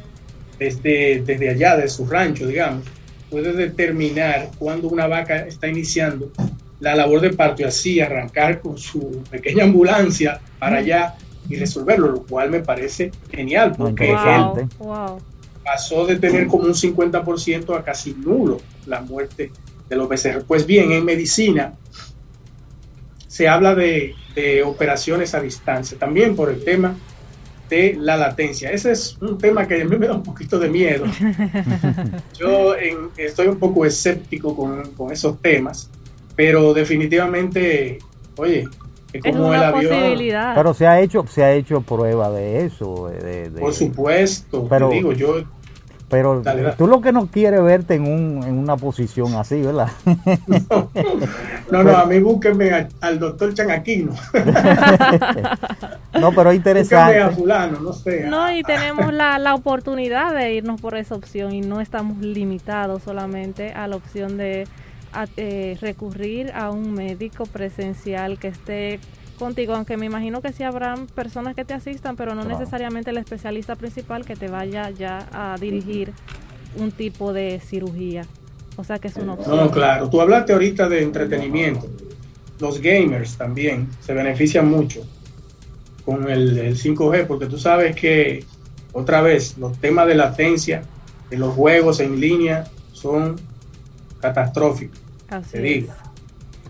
desde, 0.58 1.22
desde 1.24 1.50
allá, 1.50 1.76
de 1.76 1.88
su 1.88 2.06
rancho, 2.06 2.46
digamos, 2.46 2.84
puede 3.30 3.52
determinar 3.52 4.50
cuando 4.58 4.88
una 4.88 5.06
vaca 5.06 5.46
está 5.46 5.68
iniciando 5.68 6.30
la 6.80 6.94
labor 6.94 7.20
de 7.20 7.30
parto 7.30 7.62
y 7.62 7.64
así 7.64 8.00
arrancar 8.00 8.60
con 8.60 8.76
su 8.76 9.22
pequeña 9.30 9.64
ambulancia 9.64 10.40
para 10.58 10.78
allá 10.78 11.14
y 11.48 11.56
resolverlo, 11.56 12.08
lo 12.08 12.22
cual 12.22 12.50
me 12.50 12.60
parece 12.60 13.12
genial, 13.30 13.72
porque 13.76 14.10
él 14.10 14.68
wow. 14.78 15.20
pasó 15.64 16.06
de 16.06 16.16
tener 16.16 16.46
como 16.46 16.64
un 16.64 16.74
50% 16.74 17.78
a 17.78 17.84
casi 17.84 18.14
nulo 18.14 18.60
la 18.86 19.00
muerte 19.00 19.52
de 19.88 19.96
los 19.96 20.08
becerros. 20.08 20.44
Pues 20.44 20.66
bien, 20.66 20.92
en 20.92 21.04
medicina 21.04 21.74
se 23.28 23.48
habla 23.48 23.74
de, 23.74 24.14
de 24.34 24.62
operaciones 24.62 25.34
a 25.34 25.40
distancia, 25.40 25.98
también 25.98 26.34
por 26.34 26.50
el 26.50 26.64
tema 26.64 26.96
de 27.68 27.96
la 27.98 28.16
latencia. 28.16 28.70
Ese 28.70 28.92
es 28.92 29.16
un 29.20 29.38
tema 29.38 29.66
que 29.66 29.80
a 29.80 29.84
mí 29.84 29.96
me 29.96 30.06
da 30.06 30.14
un 30.14 30.22
poquito 30.22 30.58
de 30.58 30.68
miedo. 30.68 31.04
Yo 32.38 32.76
en- 32.76 33.10
estoy 33.16 33.48
un 33.48 33.58
poco 33.58 33.84
escéptico 33.84 34.54
con, 34.56 34.92
con 34.92 35.12
esos 35.12 35.40
temas, 35.40 35.90
pero 36.36 36.74
definitivamente, 36.74 37.98
oye, 38.36 38.64
es 39.12 39.24
Es 39.24 39.32
como 39.34 39.52
el 39.54 39.62
avión. 39.62 39.92
posibilidad. 39.94 40.54
Pero 40.54 40.74
se 40.74 40.86
ha 40.86 41.00
hecho, 41.00 41.24
se 41.26 41.42
ha 41.42 41.52
hecho 41.52 41.80
prueba 41.80 42.30
de 42.30 42.66
eso. 42.66 43.08
de- 43.08 43.50
de- 43.50 43.60
Por 43.60 43.72
supuesto, 43.72 44.66
Pero- 44.68 44.88
te 44.90 44.94
digo, 44.96 45.12
yo 45.12 45.36
Pero 46.08 46.40
Dale, 46.40 46.62
dale. 46.62 46.76
tú 46.76 46.86
lo 46.86 47.00
que 47.00 47.10
no 47.10 47.26
quieres 47.26 47.60
verte 47.64 47.94
en, 47.94 48.02
un, 48.04 48.44
en 48.44 48.56
una 48.58 48.76
posición 48.76 49.34
así, 49.34 49.60
¿verdad? 49.60 49.88
No, 51.70 51.82
no, 51.82 51.96
a 51.96 52.04
mí 52.06 52.20
búsquenme 52.20 52.70
a- 52.70 52.88
al 53.00 53.18
doctor 53.18 53.52
Chanaquino. 53.54 54.12
no, 56.20 56.32
pero 56.32 56.50
es 56.52 56.56
Búsquenme 56.56 56.56
a 56.56 56.56
interesante. 56.56 57.34
fulano, 57.34 57.80
no 57.80 57.92
sé. 57.92 58.24
No, 58.28 58.50
y 58.52 58.62
tenemos 58.62 59.12
la, 59.12 59.38
la 59.38 59.54
oportunidad 59.54 60.32
de 60.34 60.54
irnos 60.54 60.80
por 60.80 60.96
esa 60.96 61.14
opción 61.16 61.52
y 61.52 61.60
no 61.60 61.80
estamos 61.80 62.18
limitados 62.18 63.02
solamente 63.02 63.72
a 63.72 63.86
la 63.88 63.96
opción 63.96 64.36
de 64.36 64.66
a- 65.22 65.28
eh, 65.36 65.76
recurrir 65.80 66.52
a 66.54 66.70
un 66.70 66.92
médico 66.92 67.46
presencial 67.46 68.38
que 68.38 68.48
esté 68.48 69.00
contigo, 69.38 69.74
aunque 69.74 69.96
me 69.96 70.06
imagino 70.06 70.40
que 70.40 70.52
sí 70.52 70.62
habrán 70.62 71.06
personas 71.08 71.54
que 71.54 71.64
te 71.64 71.74
asistan, 71.74 72.16
pero 72.16 72.34
no 72.34 72.42
Claro. 72.42 72.58
necesariamente 72.58 73.10
el 73.10 73.18
especialista 73.18 73.74
principal 73.76 74.24
que 74.24 74.36
te 74.36 74.48
vaya 74.48 74.90
ya 74.90 75.26
a 75.32 75.56
dirigir 75.58 76.12
un 76.78 76.90
tipo 76.92 77.32
de 77.32 77.60
cirugía. 77.60 78.24
O 78.76 78.84
sea 78.84 78.98
que 78.98 79.08
es 79.08 79.16
una 79.16 79.34
opción. 79.34 79.56
No, 79.56 79.70
claro. 79.70 80.08
Tú 80.10 80.20
hablaste 80.20 80.52
ahorita 80.52 80.88
de 80.88 81.02
entretenimiento. 81.02 81.86
Los 82.60 82.80
gamers 82.80 83.36
también 83.36 83.88
se 84.00 84.12
benefician 84.14 84.68
mucho 84.70 85.02
con 86.04 86.30
el, 86.30 86.56
el 86.58 86.76
5G, 86.76 87.26
porque 87.26 87.46
tú 87.46 87.58
sabes 87.58 87.94
que, 87.96 88.44
otra 88.92 89.20
vez, 89.20 89.58
los 89.58 89.76
temas 89.78 90.06
de 90.06 90.14
latencia 90.14 90.82
de 91.30 91.36
los 91.36 91.54
juegos 91.54 92.00
en 92.00 92.20
línea 92.20 92.64
son 92.92 93.36
catastróficos, 94.20 94.98
Así 95.28 95.52
te 95.52 95.62
digo. 95.62 95.92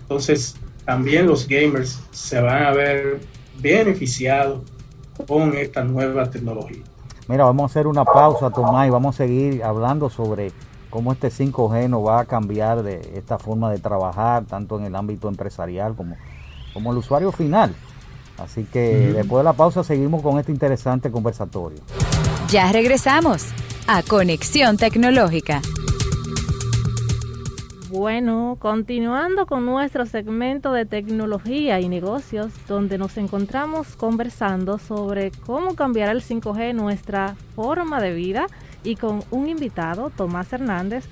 Entonces, 0.02 0.56
también 0.84 1.26
los 1.26 1.48
gamers 1.48 2.00
se 2.12 2.40
van 2.40 2.64
a 2.64 2.70
ver 2.72 3.20
beneficiados 3.58 4.60
con 5.26 5.56
esta 5.56 5.82
nueva 5.82 6.30
tecnología. 6.30 6.82
Mira, 7.28 7.44
vamos 7.44 7.64
a 7.64 7.66
hacer 7.66 7.86
una 7.86 8.04
pausa, 8.04 8.50
Tomás, 8.50 8.86
y 8.86 8.90
vamos 8.90 9.16
a 9.16 9.18
seguir 9.18 9.64
hablando 9.64 10.08
sobre 10.08 10.52
cómo 10.90 11.12
este 11.12 11.28
5G 11.28 11.88
nos 11.88 12.06
va 12.06 12.20
a 12.20 12.24
cambiar 12.24 12.82
de 12.82 13.14
esta 13.16 13.38
forma 13.38 13.70
de 13.70 13.78
trabajar, 13.78 14.44
tanto 14.44 14.78
en 14.78 14.84
el 14.84 14.94
ámbito 14.94 15.28
empresarial 15.28 15.96
como, 15.96 16.16
como 16.72 16.92
el 16.92 16.98
usuario 16.98 17.32
final. 17.32 17.74
Así 18.38 18.64
que 18.64 19.12
después 19.12 19.40
de 19.40 19.44
la 19.44 19.54
pausa 19.54 19.82
seguimos 19.82 20.22
con 20.22 20.38
este 20.38 20.52
interesante 20.52 21.10
conversatorio. 21.10 21.78
Ya 22.48 22.70
regresamos 22.70 23.46
a 23.88 24.02
Conexión 24.02 24.76
Tecnológica. 24.76 25.62
Bueno, 27.90 28.56
continuando 28.58 29.46
con 29.46 29.64
nuestro 29.64 30.06
segmento 30.06 30.72
de 30.72 30.86
tecnología 30.86 31.78
y 31.78 31.88
negocios, 31.88 32.52
donde 32.66 32.98
nos 32.98 33.16
encontramos 33.16 33.94
conversando 33.94 34.78
sobre 34.78 35.30
cómo 35.30 35.76
cambiará 35.76 36.10
el 36.10 36.20
5G 36.20 36.74
nuestra 36.74 37.36
forma 37.54 38.00
de 38.00 38.12
vida 38.12 38.46
y 38.82 38.96
con 38.96 39.22
un 39.30 39.48
invitado, 39.48 40.10
Tomás 40.10 40.52
Hernández, 40.52 41.04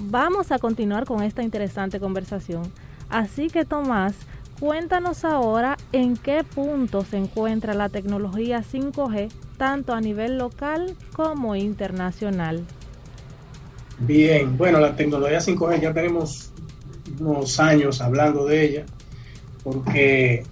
vamos 0.00 0.52
a 0.52 0.58
continuar 0.58 1.04
con 1.04 1.22
esta 1.22 1.42
interesante 1.42 2.00
conversación. 2.00 2.62
Así 3.10 3.48
que 3.48 3.66
Tomás, 3.66 4.14
cuéntanos 4.58 5.26
ahora 5.26 5.76
en 5.92 6.16
qué 6.16 6.44
punto 6.44 7.02
se 7.02 7.18
encuentra 7.18 7.74
la 7.74 7.90
tecnología 7.90 8.62
5G, 8.62 9.30
tanto 9.58 9.92
a 9.92 10.00
nivel 10.00 10.38
local 10.38 10.96
como 11.14 11.56
internacional. 11.56 12.64
Bien, 14.06 14.56
bueno, 14.56 14.80
la 14.80 14.96
tecnología 14.96 15.38
5G 15.40 15.80
ya 15.80 15.92
tenemos 15.92 16.50
unos 17.20 17.60
años 17.60 18.00
hablando 18.00 18.46
de 18.46 18.64
ella, 18.64 18.86
porque, 19.62 20.42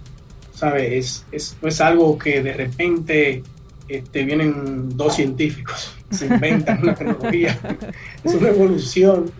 ¿sabes? 0.53 0.91
Es, 0.91 1.25
es- 1.31 1.57
es 1.61 1.81
algo 1.81 2.17
que 2.17 2.41
de 2.41 2.53
repente 2.53 3.43
este, 3.87 4.23
vienen 4.23 4.95
dos 4.95 5.15
científicos, 5.15 5.93
se 6.11 6.27
inventan 6.27 6.81
una 6.81 6.95
tecnología, 6.95 7.59
es 8.23 8.33
una 8.35 8.49
evolución 8.49 9.31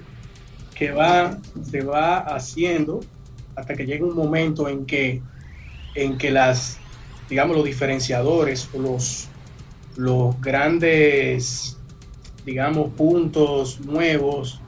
que 0.76 0.91
va, 0.91 1.38
se 1.70 1.82
va 1.82 2.18
haciendo 2.20 3.01
hasta 3.55 3.76
que 3.76 3.86
llega 3.86 4.05
un 4.05 4.16
momento 4.16 4.68
en 4.68 4.86
que, 4.86 5.22
en 5.95 6.18
que 6.18 6.32
las, 6.32 6.78
digamos, 7.30 7.55
los 7.55 7.66
diferenciadores 7.66 8.68
o 8.74 8.80
los, 8.80 9.28
los 9.95 10.39
grandes 10.41 11.78
digamos, 12.45 12.89
puntos 12.93 13.79
nuevos 13.81 14.59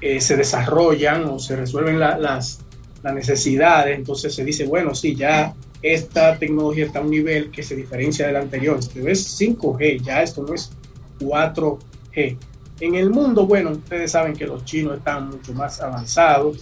eh, 0.00 0.20
se 0.20 0.36
desarrollan 0.36 1.24
o 1.24 1.38
se 1.38 1.56
resuelven 1.56 1.98
la- 1.98 2.18
las, 2.18 2.60
las 3.02 3.14
necesidades, 3.14 3.96
entonces 3.98 4.34
se 4.34 4.44
dice, 4.44 4.64
bueno, 4.66 4.94
sí, 4.94 5.14
ya 5.14 5.54
esta 5.82 6.38
tecnología 6.38 6.86
está 6.86 6.98
a 6.98 7.02
un 7.02 7.10
nivel 7.10 7.50
que 7.50 7.62
se 7.62 7.74
diferencia 7.76 8.26
del 8.26 8.36
anterior. 8.36 8.78
Esto 8.78 8.98
es 9.08 9.38
5G, 9.40 10.02
ya 10.02 10.22
esto 10.22 10.42
no 10.46 10.54
es 10.54 10.70
4G. 11.20 12.36
En 12.80 12.94
el 12.94 13.10
mundo, 13.10 13.46
bueno, 13.46 13.70
ustedes 13.72 14.10
saben 14.12 14.34
que 14.34 14.46
los 14.46 14.64
chinos 14.64 14.98
están 14.98 15.28
mucho 15.28 15.52
más 15.52 15.80
avanzados 15.80 16.58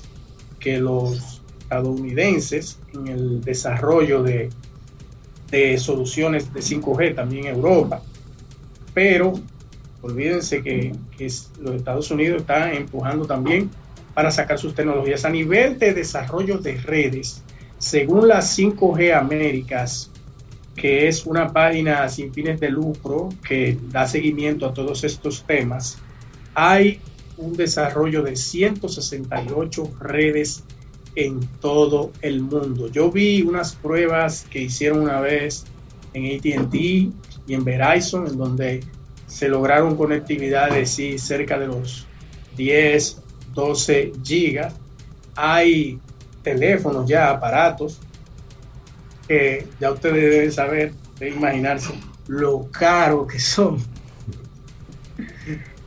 que 0.61 0.79
los 0.79 1.41
estadounidenses 1.61 2.79
en 2.95 3.07
el 3.09 3.41
desarrollo 3.41 4.23
de, 4.23 4.51
de 5.51 5.79
soluciones 5.79 6.53
de 6.53 6.61
5G, 6.61 7.15
también 7.15 7.47
Europa. 7.47 8.03
Pero 8.95 9.35
olvídense 10.09 10.63
que, 10.63 10.93
los 11.61 11.75
Estados 11.75 12.11
Unidos 12.11 12.41
están 12.41 12.75
empujando 12.75 13.27
también 13.27 13.71
para 14.15 14.31
sacar 14.31 14.59
sus 14.59 14.75
tecnologías 14.75 15.25
a 15.25 15.31
nivel 15.31 15.79
de 15.79 15.95
desarrollo 15.95 16.59
de 16.59 16.77
redes. 16.77 17.43
Según 17.79 18.27
las 18.29 18.59
5G 18.59 19.15
Américas, 19.15 20.11
que 20.75 21.09
es 21.09 21.27
una 21.27 21.53
página 21.53 22.09
sin 22.09 22.33
fines 22.33 22.59
de 22.61 22.71
lucro 22.71 23.29
que 23.47 23.79
da 23.91 24.07
seguimiento 24.07 24.67
a 24.67 24.75
todos 24.75 25.05
estos 25.05 25.45
temas, 25.45 25.99
hay 26.55 27.01
un 27.37 27.57
desarrollo 27.57 28.23
de 28.23 28.37
168 28.37 29.93
redes 30.01 30.65
en 31.15 31.41
todo 31.61 32.13
el 32.21 32.43
mundo. 32.43 32.89
Yo 32.89 33.11
vi 33.11 33.43
unas 33.43 33.75
pruebas 33.75 34.47
que 34.51 34.63
hicieron 34.63 35.01
una 35.01 35.21
vez 35.21 35.65
en 36.15 36.37
ATT 36.37 36.75
y 36.75 37.13
en 37.49 37.65
Verizon, 37.65 38.27
en 38.27 38.37
donde 38.37 38.81
se 39.29 39.49
lograron 39.49 39.95
conectividades 39.95 40.91
sí, 40.91 41.19
cerca 41.19 41.59
de 41.59 41.69
los 41.69 42.07
10, 42.57 43.23
12 43.55 44.13
gigas. 44.25 44.75
Hay 45.37 46.01
teléfonos 46.43 47.07
ya, 47.07 47.31
aparatos, 47.31 48.01
que 49.29 49.67
ya 49.79 49.93
ustedes 49.93 50.31
deben 50.33 50.53
saber, 50.53 50.93
deben 51.21 51.37
imaginarse 51.37 51.93
lo 52.27 52.69
caro 52.71 53.27
que 53.27 53.39
son. 53.39 53.79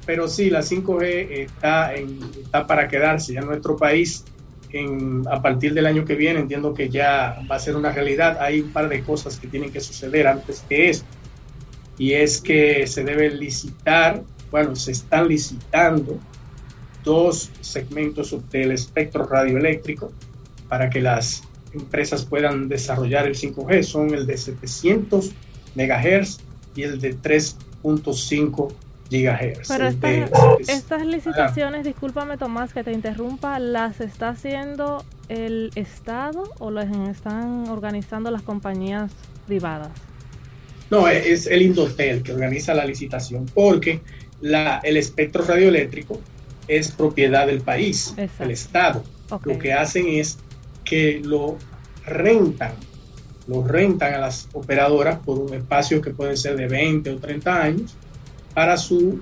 Pero 0.06 0.28
sí, 0.28 0.50
la 0.50 0.62
5G 0.62 1.50
está, 1.50 2.68
para 2.68 2.88
quedarse. 2.88 3.34
Ya 3.34 3.42
en 3.42 3.48
nuestro 3.48 3.76
país, 3.76 4.24
a 5.30 5.42
partir 5.42 5.74
del 5.74 5.88
año 5.88 6.06
que 6.06 6.16
viene, 6.16 6.40
entiendo 6.40 6.74
que 6.74 6.90
ya 6.90 7.42
va 7.50 7.56
a 7.56 7.60
ser 7.60 7.76
una 7.76 7.92
realidad. 7.92 8.38
Hay 8.40 8.62
un 8.62 8.72
par 8.72 8.88
de 8.88 9.02
cosas 9.04 9.38
que 9.38 9.48
tienen 9.48 9.72
que 9.72 9.80
suceder 9.80 10.28
antes 10.28 10.64
que 10.70 10.90
esto 10.90 11.21
y 11.98 12.14
es 12.14 12.42
que 12.42 12.88
se 12.88 13.04
debe 13.04 13.30
licitar, 13.30 14.24
bueno, 14.50 14.76
se 14.76 14.92
están 14.92 15.28
licitando 15.28 16.20
dos 17.04 17.52
segmentos 17.62 18.36
del 18.50 18.72
espectro 18.72 19.26
radioeléctrico 19.26 20.12
para 20.68 20.90
que 20.90 21.02
las 21.02 21.44
empresas 21.74 22.26
puedan 22.26 22.68
desarrollar 22.68 23.28
el 23.28 23.36
5G. 23.36 23.84
Son 23.84 24.14
el 24.14 24.26
de 24.26 24.38
700 24.38 25.32
megahertz 25.76 26.40
y 26.76 26.84
el 26.84 27.00
de 27.00 27.16
3.5 27.18 28.74
gigahertz. 29.10 29.68
Pero 29.68 29.84
de 29.84 29.90
estas, 29.90 30.10
700 30.30 30.70
estas 30.70 31.06
licitaciones, 31.06 31.84
discúlpame 31.84 32.38
Tomás 32.38 32.74
que 32.74 32.84
te 32.84 32.94
interrumpa, 32.94 33.60
¿las 33.60 34.00
está 34.00 34.30
haciendo 34.30 35.04
el 35.28 35.72
Estado 35.76 36.44
o 36.60 36.72
las 36.72 36.90
están 37.10 37.68
organizando 37.70 38.32
las 38.32 38.42
compañías 38.42 39.12
privadas? 39.48 39.92
No, 40.92 41.08
es 41.08 41.48
el 41.48 41.62
Indotel 41.62 42.22
que 42.22 42.34
organiza 42.34 42.74
la 42.74 42.86
licitación, 42.86 43.46
porque 43.54 44.02
la, 44.42 44.80
el 44.84 44.98
espectro 44.98 45.44
radioeléctrico 45.46 46.20
es 46.68 46.92
propiedad 46.92 47.48
del 47.48 47.62
país, 47.62 48.14
Exacto. 48.18 48.44
del 48.44 48.52
Estado. 48.52 49.04
Lo 49.46 49.58
que 49.58 49.72
hacen 49.72 50.10
es 50.10 50.38
que 50.84 51.22
lo 51.24 51.58
rentan, 52.06 52.74
lo 53.48 53.66
rentan 53.66 54.16
a 54.16 54.18
las 54.18 54.50
operadoras 54.52 55.20
por 55.20 55.40
un 55.40 55.54
espacio 55.54 56.02
que 56.02 56.12
puede 56.12 56.36
ser 56.36 56.58
de 56.58 56.68
20 56.68 57.10
o 57.12 57.18
30 57.18 57.64
años 57.64 57.96
para 58.54 58.76
su 58.76 59.22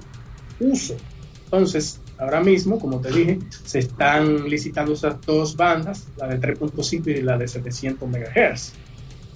uso. 0.59 0.97
Entonces, 1.45 2.01
ahora 2.17 2.41
mismo, 2.41 2.79
como 2.79 2.99
te 2.99 3.11
dije, 3.11 3.39
se 3.63 3.79
están 3.79 4.49
licitando 4.49 4.93
esas 4.93 5.21
dos 5.21 5.55
bandas, 5.55 6.07
la 6.17 6.27
de 6.27 6.39
3.5 6.39 7.19
y 7.19 7.21
la 7.21 7.37
de 7.37 7.47
700 7.47 8.09
MHz. 8.09 8.73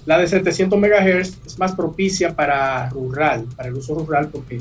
La 0.06 0.18
de 0.18 0.26
700 0.26 0.78
MHz 0.78 1.38
es 1.46 1.58
más 1.58 1.74
propicia 1.74 2.34
para 2.34 2.90
rural, 2.90 3.46
para 3.56 3.68
el 3.68 3.74
uso 3.74 3.94
rural, 3.94 4.28
porque 4.28 4.60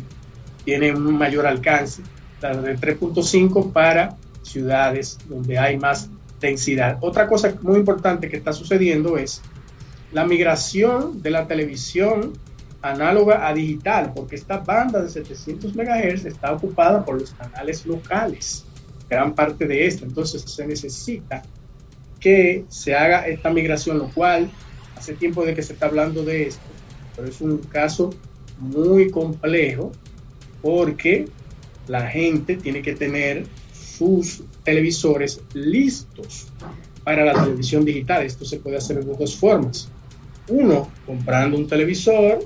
tiene 0.64 0.94
un 0.94 1.18
mayor 1.18 1.46
alcance. 1.46 2.02
La 2.42 2.56
de 2.56 2.78
3.5 2.78 3.72
para 3.72 4.16
ciudades 4.42 5.18
donde 5.28 5.58
hay 5.58 5.78
más 5.78 6.10
densidad. 6.40 6.98
Otra 7.02 7.28
cosa 7.28 7.54
muy 7.62 7.78
importante 7.78 8.30
que 8.30 8.38
está 8.38 8.54
sucediendo 8.54 9.18
es 9.18 9.42
la 10.12 10.26
migración 10.26 11.22
de 11.22 11.32
la 11.32 11.48
televisión 11.48 12.34
análoga 12.82 13.48
a 13.48 13.54
digital, 13.54 14.12
porque 14.14 14.36
esta 14.36 14.58
banda 14.58 15.02
de 15.02 15.10
700 15.10 15.74
MHz 15.74 16.26
está 16.26 16.52
ocupada 16.52 17.04
por 17.04 17.20
los 17.20 17.32
canales 17.32 17.86
locales, 17.86 18.66
gran 19.10 19.34
parte 19.34 19.66
de 19.66 19.88
esta. 19.88 20.06
Entonces 20.06 20.42
se 20.42 20.68
necesita 20.68 21.42
que 22.20 22.66
se 22.68 22.94
haga 22.94 23.26
esta 23.28 23.50
migración, 23.50 23.98
lo 23.98 24.10
cual 24.10 24.50
hace 25.04 25.16
tiempo 25.16 25.46
de 25.46 25.54
que 25.54 25.62
se 25.62 25.74
está 25.74 25.88
hablando 25.88 26.24
de 26.24 26.48
esto, 26.48 26.62
pero 27.14 27.28
es 27.28 27.42
un 27.42 27.58
caso 27.58 28.12
muy 28.58 29.12
complejo 29.12 29.92
porque 30.62 31.26
la 31.88 32.08
gente 32.08 32.56
tiene 32.56 32.82
que 32.82 32.94
tener 32.94 33.46
sus 33.74 34.44
televisores 34.64 35.42
listos 35.54 36.48
para 37.04 37.26
la 37.26 37.34
televisión 37.34 37.84
digital. 37.84 38.24
Esto 38.24 38.46
se 38.46 38.60
puede 38.60 38.78
hacer 38.78 39.04
de 39.04 39.14
dos 39.14 39.36
formas. 39.36 39.90
Uno, 40.48 40.90
comprando 41.06 41.58
un 41.58 41.68
televisor 41.68 42.40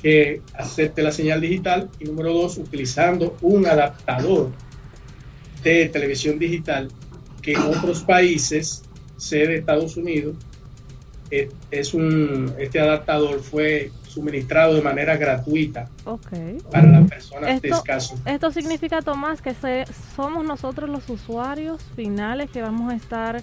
que 0.00 0.40
acepte 0.54 1.02
la 1.02 1.12
señal 1.12 1.42
digital 1.42 1.90
y 2.00 2.06
número 2.06 2.32
dos, 2.32 2.56
utilizando 2.56 3.36
un 3.42 3.66
adaptador 3.66 4.50
de 5.62 5.86
televisión 5.90 6.38
digital 6.38 6.88
que 7.42 7.52
en 7.52 7.60
otros 7.60 8.02
países, 8.04 8.84
sede 9.18 9.58
Estados 9.58 9.98
Unidos, 9.98 10.34
es 11.70 11.94
un, 11.94 12.54
este 12.58 12.80
adaptador 12.80 13.40
fue 13.40 13.90
suministrado 14.06 14.74
de 14.74 14.82
manera 14.82 15.16
gratuita 15.16 15.88
para 16.70 16.86
las 16.86 17.08
personas 17.08 17.62
de 17.62 17.68
escaso. 17.70 18.16
Esto 18.26 18.52
significa, 18.52 19.00
Tomás, 19.00 19.40
que 19.40 19.54
somos 20.14 20.44
nosotros 20.44 20.90
los 20.90 21.08
usuarios 21.08 21.82
finales 21.96 22.50
que 22.50 22.60
vamos 22.60 22.92
a 22.92 22.96
estar 22.96 23.42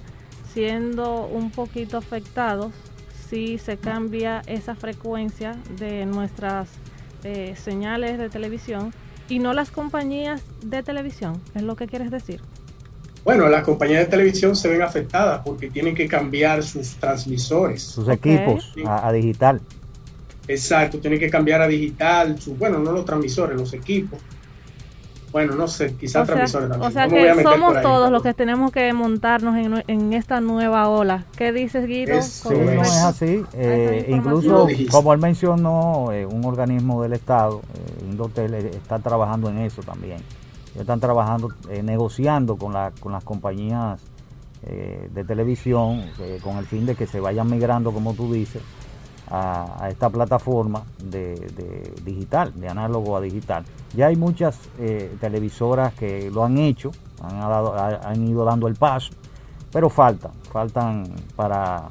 siendo 0.54 1.26
un 1.26 1.52
poquito 1.52 1.98
afectados 1.98 2.72
si 3.30 3.58
se 3.58 3.78
cambia 3.78 4.42
esa 4.48 4.76
frecuencia 4.76 5.56
de 5.78 6.06
nuestras 6.06 6.70
eh, 7.24 7.56
señales 7.56 8.18
de 8.18 8.30
televisión 8.30 8.94
y 9.28 9.40
no 9.40 9.54
las 9.54 9.70
compañías 9.72 10.42
de 10.64 10.82
televisión, 10.84 11.42
es 11.54 11.62
lo 11.62 11.76
que 11.76 11.88
quieres 11.88 12.10
decir. 12.12 12.42
Bueno, 13.30 13.47
las 13.47 13.63
compañías 13.63 13.99
de 13.99 14.05
televisión 14.07 14.55
se 14.55 14.67
ven 14.69 14.82
afectadas 14.82 15.41
porque 15.45 15.69
tienen 15.69 15.93
que 15.93 16.07
cambiar 16.07 16.63
sus 16.63 16.95
transmisores. 16.95 17.84
Sus 17.84 18.09
equipos 18.09 18.73
a, 18.88 19.11
digital. 19.11 19.61
Exacto, 20.47 20.97
tienen 20.97 21.19
que 21.19 21.30
cambiar 21.30 21.61
a 21.61 21.67
digital, 21.67 22.41
su, 22.41 22.55
bueno, 22.55 22.80
no 22.80 22.91
los 22.91 23.05
transmisores, 23.05 23.55
los 23.55 23.71
equipos. 23.73 24.19
Bueno, 25.32 25.53
no 25.53 25.67
sé, 25.67 25.93
quizás 25.93 26.25
transmisores 26.25 26.69
también. 26.69 26.89
O 26.89 26.91
sea 26.91 27.07
que 27.07 27.43
somos 27.43 27.80
todos 27.84 28.09
los 28.09 28.23
que 28.23 28.34
tenemos 28.34 28.71
que 28.71 28.91
montarnos 28.93 29.84
en, 29.88 30.13
esta 30.13 30.41
nueva 30.41 30.89
ola. 30.89 31.25
¿Qué 31.38 31.53
dices, 31.53 31.86
Guido? 31.86 32.19
sí, 32.23 32.49
no 32.49 32.82
es 32.82 32.89
así. 32.89 33.43
Eh, 33.53 34.07
incluso, 34.09 34.67
como 34.89 35.13
él 35.13 35.19
mencionó, 35.19 36.11
eh, 36.11 36.25
un 36.25 36.45
organismo 36.45 37.03
del 37.03 37.13
Estado, 37.13 37.61
eh, 37.75 38.05
Indotel, 38.09 38.55
está 38.55 38.97
trabajando 38.97 39.51
en 39.51 39.59
eso 39.59 39.84
también 39.84 40.17
están 40.78 40.99
trabajando, 40.99 41.49
eh, 41.70 41.82
negociando 41.84 42.57
con, 42.57 42.74
la, 42.74 42.91
con 42.99 43.11
las 43.11 43.24
compañías 43.24 44.01
eh, 44.63 45.09
de 45.13 45.24
televisión 45.24 46.03
eh, 46.20 46.39
con 46.43 46.57
el 46.57 46.65
fin 46.65 46.86
de 46.86 46.95
que 46.95 47.07
se 47.07 47.20
vayan 47.20 47.49
migrando, 47.49 47.91
como 47.91 48.13
tú 48.13 48.32
dices, 48.32 48.61
a, 49.32 49.88
esta 49.89 50.09
plataforma 50.09 50.84
de, 51.03 51.93
digital, 52.03 52.51
de 52.59 52.67
análogo 52.67 53.15
a 53.15 53.22
digital. 53.22 53.63
Ya 53.95 54.07
hay 54.07 54.15
muchas 54.15 54.57
televisoras 55.20 55.93
que 55.93 56.32
lo 56.32 56.43
han 56.43 56.57
hecho, 56.57 56.91
han, 57.22 57.39
dado, 57.39 57.76
han 57.78 58.28
ido 58.28 58.43
dando 58.43 58.67
el 58.67 58.76
paso, 58.76 59.11
pero 59.72 59.88
faltan, 59.89 60.32
faltan 60.51 61.03
para, 61.36 61.89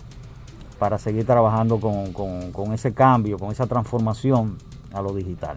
para 0.81 0.99
seguir 0.99 1.25
trabajando 1.27 1.79
con, 1.79 2.13
con 2.13 2.73
ese 2.73 2.93
cambio, 2.93 3.39
con 3.39 3.53
esa 3.53 3.69
transformación 3.69 4.59
a 4.93 5.01
lo 5.01 5.15
digital. 5.15 5.57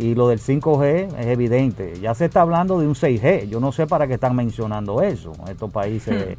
Y 0.00 0.14
lo 0.14 0.28
del 0.28 0.40
5G 0.40 1.18
es 1.18 1.26
evidente. 1.26 1.94
Ya 2.00 2.14
se 2.14 2.24
está 2.24 2.40
hablando 2.40 2.80
de 2.80 2.86
un 2.86 2.94
6G. 2.94 3.48
Yo 3.50 3.60
no 3.60 3.70
sé 3.70 3.86
para 3.86 4.06
qué 4.06 4.14
están 4.14 4.34
mencionando 4.34 5.02
eso. 5.02 5.32
Estos 5.46 5.70
países 5.70 6.38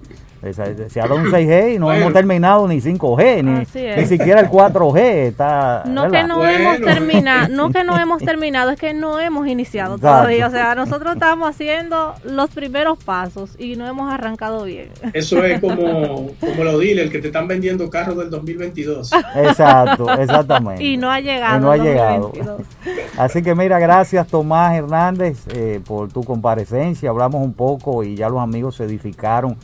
se 0.89 0.99
habla 0.99 1.15
de 1.15 1.21
un 1.21 1.31
6G 1.31 1.75
y 1.75 1.79
no 1.79 1.93
hemos 1.93 2.11
terminado 2.13 2.67
ni 2.67 2.81
5G, 2.81 3.43
ni, 3.43 4.05
siquiera 4.07 4.39
el 4.39 4.49
4G. 4.49 4.99
Está, 5.27 5.83
no 5.85 6.09
que 6.09 6.23
no 6.23 6.43
hemos 6.43 6.81
terminado, 6.81 7.47
no 7.49 7.69
que 7.69 7.83
no 7.83 7.99
hemos 7.99 8.23
terminado, 8.23 8.71
es 8.71 8.79
que 8.79 8.95
no 8.95 9.19
hemos 9.19 9.47
iniciado 9.47 9.99
todavía. 9.99 10.47
O 10.47 10.51
sea, 10.51 10.73
nosotros 10.73 11.13
estamos 11.13 11.47
haciendo 11.47 12.15
los 12.23 12.49
primeros 12.49 12.97
pasos 13.03 13.51
y 13.59 13.75
no 13.75 13.87
hemos 13.87 14.11
arrancado 14.11 14.63
bien. 14.63 14.89
Eso 15.13 15.45
es 15.45 15.59
como, 15.59 16.31
como 16.39 16.63
lo 16.63 16.79
dile, 16.79 17.03
el 17.03 17.11
que 17.11 17.19
te 17.19 17.27
están 17.27 17.47
vendiendo 17.47 17.87
carros 17.91 18.17
del 18.17 18.31
2022. 18.31 19.11
Exacto, 19.35 20.11
exactamente. 20.11 20.83
Y 20.83 20.97
no 20.97 21.11
ha 21.11 21.19
llegado. 21.19 21.59
no 21.59 21.71
ha 21.71 21.77
llegado. 21.77 22.31
Así 23.15 23.43
que 23.43 23.50
mira, 23.55 23.79
gracias 23.79 24.27
Tomás 24.27 24.75
Hernández 24.75 25.47
eh, 25.47 25.81
por 25.85 26.11
tu 26.11 26.23
comparecencia. 26.23 27.09
Hablamos 27.09 27.43
un 27.43 27.53
poco 27.53 28.03
y 28.03 28.15
ya 28.15 28.29
los 28.29 28.39
amigos 28.39 28.75
se 28.75 28.83
edificaron 28.83 29.57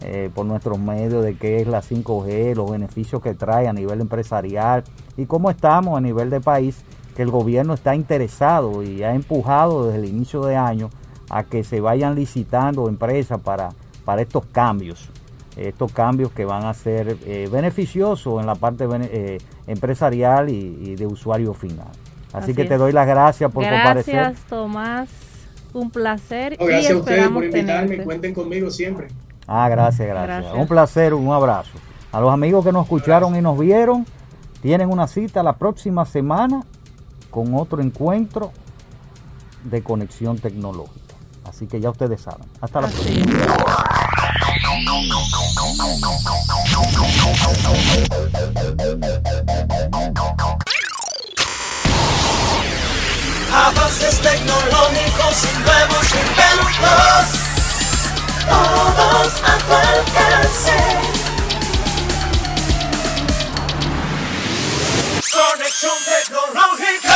eh, 0.00 0.30
por 0.34 0.46
nuestros 0.46 0.78
medios 0.78 1.24
de 1.24 1.36
qué 1.36 1.60
es 1.60 1.66
la 1.66 1.82
5G, 1.82 2.54
los 2.54 2.70
beneficios 2.70 3.22
que 3.22 3.34
trae 3.34 3.68
a 3.68 3.72
nivel 3.72 4.00
empresarial 4.00 4.84
y 5.16 5.26
cómo 5.26 5.50
estamos 5.50 5.96
a 5.96 6.00
nivel 6.00 6.30
de 6.30 6.40
país, 6.40 6.82
que 7.16 7.22
el 7.22 7.30
gobierno 7.30 7.74
está 7.74 7.94
interesado 7.94 8.82
y 8.82 9.02
ha 9.02 9.14
empujado 9.14 9.86
desde 9.86 9.98
el 10.00 10.04
inicio 10.06 10.42
de 10.42 10.56
año 10.56 10.90
a 11.30 11.44
que 11.44 11.64
se 11.64 11.80
vayan 11.80 12.14
licitando 12.14 12.88
empresas 12.88 13.40
para, 13.40 13.70
para 14.04 14.22
estos 14.22 14.44
cambios 14.46 15.10
estos 15.56 15.92
cambios 15.92 16.32
que 16.32 16.44
van 16.44 16.64
a 16.64 16.74
ser 16.74 17.18
eh, 17.26 17.48
beneficiosos 17.50 18.40
en 18.40 18.46
la 18.46 18.54
parte 18.54 18.86
empresarial 19.66 20.48
y, 20.48 20.96
de 20.96 21.06
usuario 21.06 21.52
final. 21.52 21.88
Así, 22.32 22.54
que 22.54 22.64
te 22.64 22.76
doy 22.76 22.92
las 22.92 23.06
gracias 23.06 23.50
por 23.50 23.64
comparecer. 23.64 24.14
Gracias, 24.14 24.44
Tomás. 24.46 25.08
Un 25.74 25.90
placer. 25.90 26.56
gracias 26.58 26.92
a 26.92 26.96
ustedes 26.96 27.28
por 27.28 27.44
invitarme. 27.44 28.04
Cuenten 28.04 28.34
conmigo 28.34 28.70
siempre. 28.70 29.08
Ah, 29.46 29.68
gracias, 29.68 30.06
gracias, 30.08 30.52
Un 30.54 30.66
placer, 30.66 31.14
un 31.14 31.32
abrazo. 31.32 31.78
A 32.12 32.20
los 32.20 32.30
amigos 32.30 32.64
que 32.64 32.72
nos 32.72 32.84
escucharon 32.84 33.34
y 33.36 33.40
nos 33.40 33.58
vieron, 33.58 34.06
tienen 34.60 34.90
una 34.90 35.06
cita 35.06 35.42
la 35.42 35.54
próxima 35.56 36.04
semana 36.04 36.62
con 37.30 37.54
otro 37.54 37.82
encuentro 37.82 38.52
de 39.64 39.82
conexión 39.82 40.38
tecnológica. 40.38 41.14
Así 41.44 41.66
que 41.66 41.80
ya 41.80 41.90
ustedes 41.90 42.20
saben. 42.20 42.46
Hasta 42.60 42.82
la 42.82 42.88
próxima. 42.88 43.26
avances 54.02 54.20
tecnológicos 54.20 55.44
y 55.44 55.58
nuevos 55.58 56.06
inventos, 56.12 57.40
todos 58.48 59.32
a 59.44 59.58
tu 59.58 59.72
alcance. 59.72 60.76
Conexión 65.32 65.98
tecnológica. 66.04 67.11